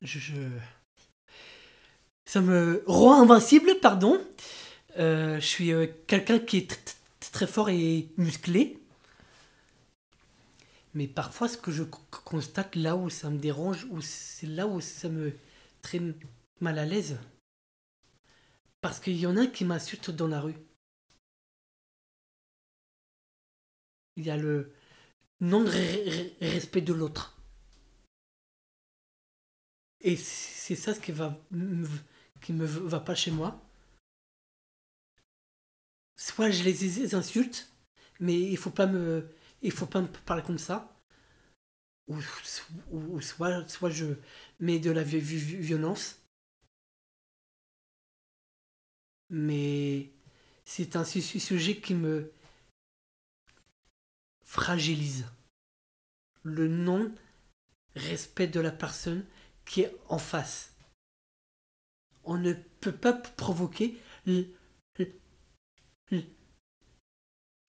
je, 0.02 0.18
ça 2.24 2.40
me 2.40 2.82
rend 2.86 3.22
invincible, 3.22 3.76
pardon. 3.80 4.20
Euh, 4.98 5.36
je 5.40 5.46
suis 5.46 5.72
euh, 5.72 5.86
quelqu'un 6.06 6.38
qui 6.38 6.58
est 6.58 6.72
tr- 6.72 6.94
tr- 7.20 7.32
très 7.32 7.46
fort 7.46 7.70
et 7.70 8.08
musclé. 8.18 8.78
Mais 10.94 11.06
parfois, 11.06 11.48
ce 11.48 11.56
que 11.58 11.70
je 11.70 11.82
co- 11.84 12.00
constate 12.24 12.76
là 12.76 12.96
où 12.96 13.10
ça 13.10 13.30
me 13.30 13.38
dérange, 13.38 13.86
c'est 14.00 14.46
là 14.46 14.66
où 14.66 14.80
ça 14.80 15.08
me 15.08 15.32
très 15.82 16.00
mal 16.60 16.78
à 16.78 16.84
l'aise. 16.84 17.18
Parce 18.82 19.00
qu'il 19.00 19.16
y 19.16 19.26
en 19.26 19.36
a 19.36 19.46
qui 19.46 19.64
m'insultent 19.64 20.10
dans 20.10 20.28
la 20.28 20.40
rue. 20.40 20.56
Il 24.16 24.24
y 24.24 24.30
a 24.30 24.36
le 24.36 24.72
non-respect 25.40 26.82
de 26.82 26.92
l'autre. 26.92 27.36
Et 30.00 30.16
c'est 30.16 30.74
ça 30.74 30.94
ce 30.94 31.00
qui 31.00 31.12
va 31.12 31.38
qui 32.40 32.52
me 32.52 32.64
va 32.66 33.00
pas 33.00 33.14
chez 33.14 33.30
moi. 33.30 33.60
Soit 36.16 36.50
je 36.50 36.62
les 36.64 37.14
insulte, 37.14 37.72
mais 38.20 38.38
il 38.40 38.56
faut 38.56 38.70
pas 38.70 38.86
me 38.86 39.28
faut 39.70 39.86
pas 39.86 40.00
me 40.02 40.08
parler 40.26 40.42
comme 40.42 40.58
ça. 40.58 40.88
Ou, 42.08 42.16
ou- 42.90 43.20
soit 43.20 43.68
soit 43.68 43.90
je 43.90 44.06
mets 44.60 44.78
de 44.80 44.90
la 44.90 45.02
vi- 45.02 45.20
vi- 45.20 45.56
violence. 45.56 46.18
Mais 49.30 50.10
c'est 50.64 50.96
un 50.96 51.04
su- 51.04 51.22
su- 51.22 51.40
sujet 51.40 51.76
qui 51.80 51.94
me 51.94 52.30
fragilise. 54.52 55.24
Le 56.42 56.68
non-respect 56.68 58.48
de 58.48 58.60
la 58.60 58.70
personne 58.70 59.24
qui 59.64 59.80
est 59.80 59.96
en 60.10 60.18
face. 60.18 60.74
On 62.24 62.36
ne 62.36 62.52
peut 62.52 62.94
pas 62.94 63.14
provoquer 63.14 63.98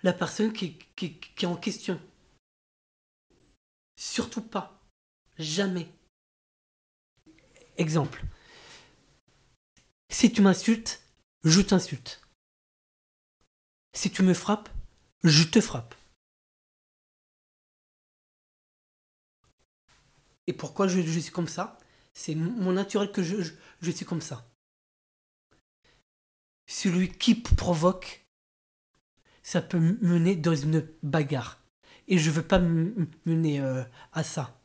la 0.03 0.13
personne 0.13 0.51
qui- 0.51 0.77
qui 0.97 1.19
est 1.39 1.45
en 1.45 1.55
question. 1.55 2.01
Surtout 3.95 4.41
pas. 4.41 4.83
Jamais. 5.39 5.89
Exemple. 7.77 8.25
Si 10.09 10.33
tu 10.33 10.41
m'insultes, 10.41 11.01
je 11.45 11.61
t'insulte. 11.61 12.21
Si 13.95 14.11
tu 14.11 14.21
me 14.21 14.33
frappes, 14.33 14.69
je 15.23 15.43
te 15.43 15.61
frappe. 15.61 15.95
Et 20.47 20.53
pourquoi 20.53 20.87
je, 20.87 21.01
suis 21.01 21.31
comme 21.31 21.47
ça? 21.47 21.77
C'est 22.13 22.35
mon 22.35 22.73
naturel 22.73 23.11
que 23.11 23.23
je, 23.23 23.43
suis 23.81 24.05
comme 24.05 24.21
ça. 24.21 24.49
Celui 26.67 27.09
qui 27.09 27.35
provoque, 27.35 28.25
ça 29.41 29.61
peut 29.61 29.79
mener 29.79 30.35
dans 30.35 30.55
une 30.55 30.87
bagarre. 31.01 31.59
Et 32.07 32.17
je 32.17 32.29
veux 32.31 32.43
pas 32.43 32.59
mener 32.59 33.61
euh, 33.61 33.83
à 34.11 34.23
ça. 34.23 34.59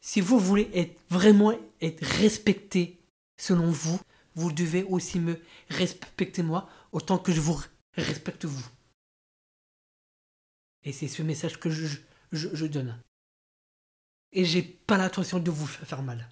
Si 0.00 0.20
vous 0.20 0.38
voulez 0.38 0.70
être 0.72 0.98
vraiment 1.10 1.52
être 1.80 2.04
respecté 2.04 3.00
selon 3.38 3.70
vous, 3.70 4.00
vous 4.34 4.52
devez 4.52 4.84
aussi 4.84 5.18
me 5.18 5.40
respecter 5.68 6.42
moi 6.42 6.68
autant 6.92 7.18
que 7.18 7.32
je 7.32 7.40
vous 7.40 7.60
respecte 7.94 8.44
vous. 8.44 8.66
Et 10.84 10.92
c'est 10.92 11.08
ce 11.08 11.22
message 11.22 11.58
que 11.58 11.70
je 11.70 12.66
donne. 12.66 12.98
Et 14.32 14.44
j'ai 14.44 14.62
pas 14.62 14.98
l'intention 14.98 15.38
de 15.38 15.50
vous 15.50 15.66
faire 15.66 16.02
mal. 16.02 16.28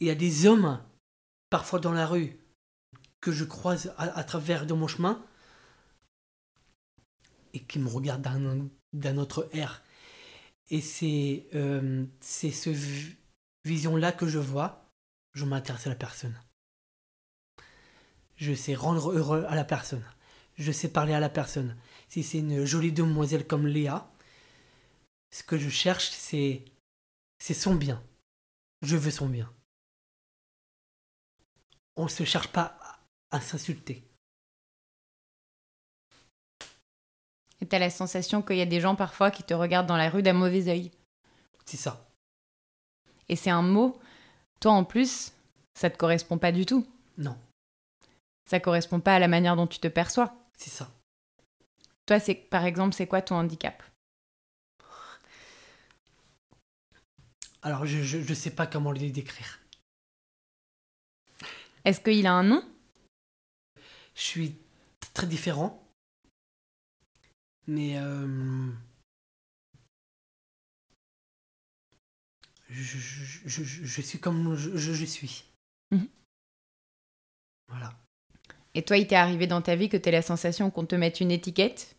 Il 0.00 0.06
y 0.06 0.10
a 0.10 0.14
des 0.14 0.46
hommes, 0.46 0.82
parfois 1.50 1.80
dans 1.80 1.92
la 1.92 2.06
rue, 2.06 2.38
que 3.20 3.32
je 3.32 3.44
croise 3.44 3.92
à, 3.98 4.24
travers 4.24 4.66
de 4.66 4.72
mon 4.72 4.88
chemin 4.88 5.22
et 7.52 7.60
qui 7.60 7.78
me 7.78 7.88
regardent 7.88 8.70
d'un 8.92 9.18
autre 9.18 9.48
air. 9.52 9.82
Et 10.70 10.80
c'est 10.80 11.46
euh, 11.54 12.06
c'est 12.20 12.52
ce 12.52 12.70
vi- 12.70 13.16
vision-là 13.64 14.12
que 14.12 14.26
je 14.26 14.38
vois. 14.38 14.86
Je 15.34 15.44
m'intéresse 15.44 15.86
à 15.86 15.90
la 15.90 15.96
personne. 15.96 16.40
Je 18.36 18.54
sais 18.54 18.74
rendre 18.74 19.12
heureux 19.12 19.44
à 19.48 19.54
la 19.54 19.64
personne. 19.64 20.04
Je 20.56 20.72
sais 20.72 20.88
parler 20.88 21.12
à 21.12 21.20
la 21.20 21.28
personne. 21.28 21.76
Si 22.08 22.22
c'est 22.22 22.38
une 22.38 22.64
jolie 22.64 22.92
demoiselle 22.92 23.46
comme 23.46 23.66
Léa, 23.66 24.10
ce 25.30 25.42
que 25.42 25.58
je 25.58 25.68
cherche, 25.68 26.10
c'est 26.10 26.64
c'est 27.40 27.54
son 27.54 27.74
bien. 27.74 28.00
Je 28.82 28.96
veux 28.96 29.10
son 29.10 29.28
bien. 29.28 29.52
On 31.96 32.04
ne 32.04 32.08
se 32.08 32.24
cherche 32.24 32.48
pas 32.48 32.78
à, 33.30 33.40
s'insulter. 33.40 34.04
Et 37.60 37.66
t'as 37.66 37.78
la 37.78 37.90
sensation 37.90 38.40
qu'il 38.42 38.56
y 38.56 38.62
a 38.62 38.66
des 38.66 38.80
gens 38.80 38.94
parfois 38.94 39.30
qui 39.30 39.42
te 39.42 39.52
regardent 39.52 39.88
dans 39.88 39.96
la 39.96 40.08
rue 40.08 40.22
d'un 40.22 40.32
mauvais 40.32 40.68
œil. 40.68 40.90
C'est 41.66 41.76
ça. 41.76 42.08
Et 43.28 43.36
c'est 43.36 43.50
un 43.50 43.62
mot, 43.62 44.00
toi 44.60 44.72
en 44.72 44.84
plus, 44.84 45.32
ça 45.74 45.90
te 45.90 45.96
correspond 45.96 46.38
pas 46.38 46.52
du 46.52 46.64
tout. 46.64 46.86
Non, 47.18 47.36
Ça 48.48 48.60
correspond 48.60 49.00
pas 49.00 49.14
à 49.14 49.18
la 49.18 49.28
manière 49.28 49.56
dont 49.56 49.66
tu 49.66 49.78
te 49.78 49.88
perçois. 49.88 50.34
c'est 50.56 50.70
ça. 50.70 50.90
Toi, 52.06 52.18
c'est 52.18 52.34
par 52.34 52.64
exemple, 52.64 52.94
c'est 52.94 53.06
quoi 53.06 53.22
ton 53.22 53.36
handicap? 53.36 53.82
Alors 57.62 57.84
je, 57.84 58.02
je 58.02 58.34
sais 58.34 58.50
pas 58.50 58.66
comment 58.66 58.92
le 58.92 58.98
décrire. 59.10 59.60
Est-ce 61.84 62.00
qu'il 62.00 62.26
a 62.26 62.32
un 62.32 62.42
nom? 62.42 62.64
Je 64.14 64.20
suis 64.20 64.54
très 65.14 65.26
différent. 65.26 65.82
Mais 67.66 67.98
euh, 67.98 68.70
je, 72.68 72.98
je, 72.98 73.62
je, 73.62 74.02
suis 74.02 74.18
comme 74.18 74.56
je, 74.56 75.04
suis. 75.04 75.44
Mhm. 75.90 76.08
Voilà. 77.68 77.94
Et 78.74 78.82
toi, 78.82 78.96
il 78.96 79.06
t'est 79.06 79.16
arrivé 79.16 79.46
dans 79.46 79.62
ta 79.62 79.76
vie 79.76 79.88
que 79.88 79.96
t'aies 79.96 80.10
la 80.10 80.22
sensation 80.22 80.70
qu'on 80.70 80.86
te 80.86 80.94
mette 80.94 81.20
une 81.20 81.30
étiquette? 81.30 81.96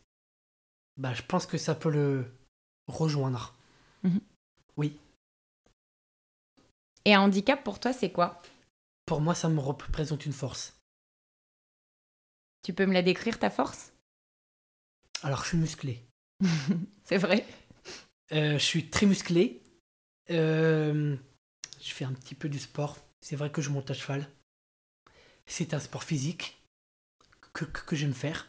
Bah, 0.97 1.13
je 1.13 1.21
pense 1.21 1.45
que 1.45 1.57
ça 1.57 1.75
peut 1.75 1.91
le 1.91 2.25
rejoindre. 2.87 3.55
Et 7.05 7.13
un 7.13 7.21
handicap 7.21 7.63
pour 7.63 7.79
toi, 7.79 7.93
c'est 7.93 8.11
quoi? 8.11 8.41
Pour 9.05 9.21
moi, 9.21 9.35
ça 9.35 9.49
me 9.49 9.59
représente 9.59 10.25
une 10.25 10.33
force. 10.33 10.77
Tu 12.63 12.73
peux 12.73 12.85
me 12.85 12.93
la 12.93 13.01
décrire, 13.01 13.39
ta 13.39 13.49
force? 13.49 13.93
Alors, 15.23 15.43
je 15.43 15.49
suis 15.49 15.57
musclé. 15.57 16.05
C'est 17.03 17.17
vrai 17.17 17.45
Euh, 18.31 18.53
je 18.53 18.63
suis 18.63 18.89
très 18.89 19.05
musclé. 19.05 19.61
Euh, 20.29 21.17
je 21.81 21.91
fais 21.91 22.05
un 22.05 22.13
petit 22.13 22.35
peu 22.35 22.49
du 22.49 22.59
sport. 22.59 22.97
C'est 23.21 23.35
vrai 23.35 23.51
que 23.51 23.61
je 23.61 23.69
monte 23.69 23.91
à 23.91 23.93
cheval. 23.93 24.27
C'est 25.45 25.73
un 25.73 25.79
sport 25.79 26.03
physique 26.03 26.61
que, 27.53 27.65
que, 27.65 27.81
que 27.81 27.95
j'aime 27.95 28.13
faire. 28.13 28.47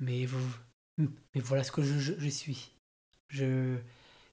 Mais, 0.00 0.26
vous- 0.26 0.56
mais 0.98 1.40
voilà 1.40 1.64
ce 1.64 1.72
que 1.72 1.82
je, 1.82 1.98
je- 1.98 2.18
je 2.18 2.28
suis. 2.28 2.70
Je, 3.28 3.78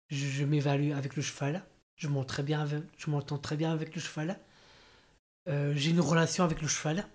je, 0.10 0.28
je 0.28 0.44
m'évalue 0.44 0.92
avec 0.92 1.16
le 1.16 1.22
cheval. 1.22 1.66
Je 1.96 2.08
m'entends 2.08 2.26
très 2.26 2.44
bien 2.44 2.62
avec, 2.62 2.84
je 2.98 3.10
m'entends 3.10 3.38
très 3.38 3.56
bien 3.56 3.72
avec 3.72 3.96
le 3.96 4.02
cheval. 4.02 4.40
Euh, 5.48 5.74
j'ai 5.76 5.92
une 5.92 6.02
relation 6.02 6.44
avec 6.44 6.62
le 6.62 6.68
cheval. 6.68 7.08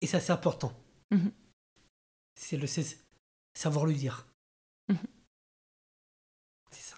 Et 0.00 0.06
ça, 0.06 0.20
c'est 0.20 0.32
important. 0.32 0.72
Mhm. 1.10 1.32
C'est 2.34 2.56
le 2.56 2.66
savoir 3.54 3.86
le 3.86 3.94
dire. 3.94 4.26
Mhm. 4.88 4.98
C'est 6.70 6.82
ça. 6.82 6.96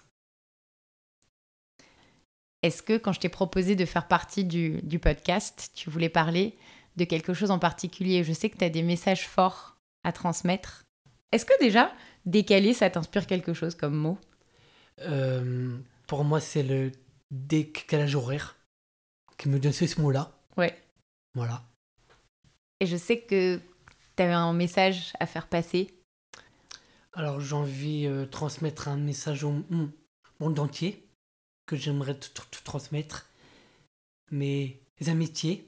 Est-ce 2.61 2.83
que 2.83 2.97
quand 2.97 3.13
je 3.13 3.21
t'ai 3.21 3.29
proposé 3.29 3.75
de 3.75 3.85
faire 3.85 4.07
partie 4.07 4.43
du, 4.43 4.81
du 4.81 4.99
podcast, 4.99 5.71
tu 5.73 5.89
voulais 5.89 6.09
parler 6.09 6.57
de 6.97 7.05
quelque 7.05 7.33
chose 7.33 7.51
en 7.51 7.59
particulier? 7.59 8.23
Je 8.25 8.33
sais 8.33 8.49
que 8.49 8.57
tu 8.57 8.65
as 8.65 8.69
des 8.69 8.83
messages 8.83 9.27
forts 9.27 9.77
à 10.03 10.11
transmettre. 10.11 10.85
Est-ce 11.31 11.45
que 11.45 11.57
déjà, 11.59 11.93
décalé, 12.25 12.73
ça 12.73 12.89
t'inspire 12.89 13.27
quelque 13.27 13.53
chose 13.53 13.75
comme 13.75 13.95
mot? 13.95 14.17
Euh, 15.01 15.77
pour 16.07 16.23
moi, 16.23 16.39
c'est 16.39 16.63
le 16.63 16.91
décalage 17.31 18.15
horaire 18.15 18.57
qui 19.37 19.47
me 19.49 19.59
donne 19.59 19.71
ce 19.71 20.01
mot-là. 20.01 20.31
Ouais. 20.57 20.77
Voilà. 21.35 21.63
Et 22.79 22.85
je 22.85 22.97
sais 22.97 23.19
que 23.21 23.59
tu 24.15 24.23
avais 24.23 24.33
un 24.33 24.53
message 24.53 25.13
à 25.19 25.25
faire 25.25 25.47
passer. 25.47 25.93
Alors, 27.13 27.39
j'ai 27.39 27.55
envie 27.55 28.07
de 28.07 28.25
transmettre 28.25 28.87
un 28.87 28.97
message 28.97 29.43
au 29.43 29.63
monde 30.39 30.59
entier 30.59 31.05
que 31.65 31.75
j'aimerais 31.75 32.15
te, 32.15 32.27
te- 32.27 32.57
te 32.57 32.63
transmettre. 32.63 33.29
Mes 34.31 34.79
amitiés, 35.07 35.67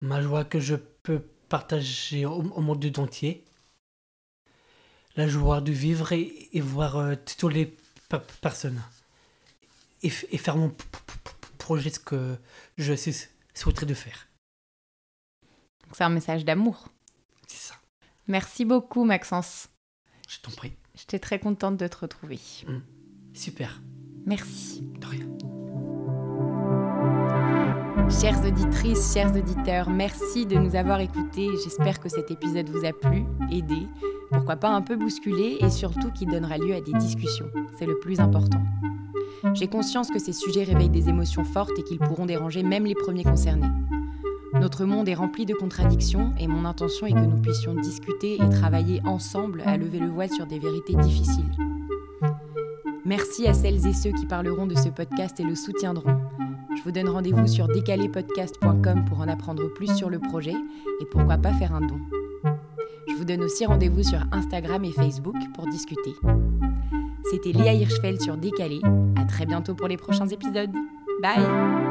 ma 0.00 0.22
joie 0.22 0.44
que 0.44 0.60
je 0.60 0.76
peux 0.76 1.22
partager 1.48 2.24
au, 2.26 2.42
au 2.42 2.60
monde 2.60 2.98
entier, 2.98 3.44
la 5.16 5.26
joie 5.28 5.60
de 5.60 5.72
vivre 5.72 6.12
et, 6.12 6.48
et 6.52 6.60
voir 6.60 6.96
euh, 6.96 7.14
toutes 7.38 7.52
les 7.52 7.66
pe- 8.08 8.18
personnes 8.40 8.82
et, 10.02 10.12
et 10.30 10.38
faire 10.38 10.56
mon 10.56 10.74
projet 11.58 11.90
ce 11.90 11.98
que 12.00 12.36
je 12.78 12.94
souhaiterais 13.54 13.86
de 13.86 13.94
faire. 13.94 14.28
C'est 15.92 16.04
un 16.04 16.08
message 16.08 16.44
d'amour. 16.44 16.88
C'est 17.46 17.58
ça. 17.68 17.74
Merci 18.28 18.64
beaucoup, 18.64 19.04
Maxence. 19.04 19.68
Je 20.28 20.38
t'en 20.38 20.52
prie. 20.52 20.72
J'étais 20.94 21.18
très 21.18 21.38
contente 21.40 21.76
de 21.76 21.86
te 21.88 21.96
retrouver. 21.96 22.38
Super. 23.34 23.80
Merci. 24.26 24.82
De 25.00 25.06
rien. 25.06 25.59
Chères 28.10 28.44
auditrices, 28.44 29.14
chers 29.14 29.34
auditeurs, 29.34 29.88
merci 29.88 30.44
de 30.44 30.56
nous 30.56 30.74
avoir 30.74 31.00
écoutés. 31.00 31.48
J'espère 31.62 32.00
que 32.00 32.08
cet 32.08 32.30
épisode 32.30 32.68
vous 32.68 32.84
a 32.84 32.92
plu, 32.92 33.24
aidé, 33.52 33.86
pourquoi 34.32 34.56
pas 34.56 34.68
un 34.68 34.82
peu 34.82 34.96
bousculé 34.96 35.58
et 35.60 35.70
surtout 35.70 36.10
qui 36.10 36.26
donnera 36.26 36.58
lieu 36.58 36.74
à 36.74 36.80
des 36.80 36.92
discussions. 36.92 37.48
C'est 37.78 37.86
le 37.86 37.98
plus 38.00 38.18
important. 38.18 38.60
J'ai 39.54 39.68
conscience 39.68 40.10
que 40.10 40.18
ces 40.18 40.32
sujets 40.32 40.64
réveillent 40.64 40.90
des 40.90 41.08
émotions 41.08 41.44
fortes 41.44 41.78
et 41.78 41.82
qu'ils 41.84 42.00
pourront 42.00 42.26
déranger 42.26 42.62
même 42.62 42.84
les 42.84 42.94
premiers 42.94 43.24
concernés. 43.24 43.70
Notre 44.54 44.84
monde 44.84 45.08
est 45.08 45.14
rempli 45.14 45.46
de 45.46 45.54
contradictions 45.54 46.32
et 46.38 46.48
mon 46.48 46.64
intention 46.64 47.06
est 47.06 47.12
que 47.12 47.18
nous 47.18 47.40
puissions 47.40 47.74
discuter 47.74 48.34
et 48.34 48.48
travailler 48.50 49.00
ensemble 49.04 49.62
à 49.64 49.76
lever 49.76 50.00
le 50.00 50.08
voile 50.08 50.30
sur 50.30 50.46
des 50.46 50.58
vérités 50.58 50.94
difficiles. 50.94 51.56
Merci 53.04 53.46
à 53.46 53.54
celles 53.54 53.86
et 53.86 53.94
ceux 53.94 54.12
qui 54.12 54.26
parleront 54.26 54.66
de 54.66 54.74
ce 54.74 54.88
podcast 54.88 55.38
et 55.38 55.44
le 55.44 55.54
soutiendront. 55.54 56.20
Je 56.80 56.84
vous 56.84 56.92
donne 56.92 57.10
rendez-vous 57.10 57.46
sur 57.46 57.68
décalépodcast.com 57.68 59.04
pour 59.04 59.20
en 59.20 59.28
apprendre 59.28 59.68
plus 59.74 59.94
sur 59.94 60.08
le 60.08 60.18
projet 60.18 60.54
et 61.02 61.04
pourquoi 61.10 61.36
pas 61.36 61.52
faire 61.52 61.74
un 61.74 61.82
don. 61.82 62.00
Je 63.06 63.14
vous 63.16 63.24
donne 63.24 63.42
aussi 63.42 63.66
rendez-vous 63.66 64.02
sur 64.02 64.20
Instagram 64.32 64.82
et 64.84 64.92
Facebook 64.92 65.36
pour 65.54 65.66
discuter. 65.66 66.14
C'était 67.30 67.52
Léa 67.52 67.74
Hirschfeld 67.74 68.22
sur 68.22 68.38
Décalé. 68.38 68.80
À 69.20 69.26
très 69.26 69.44
bientôt 69.44 69.74
pour 69.74 69.88
les 69.88 69.98
prochains 69.98 70.28
épisodes. 70.28 70.72
Bye 71.20 71.89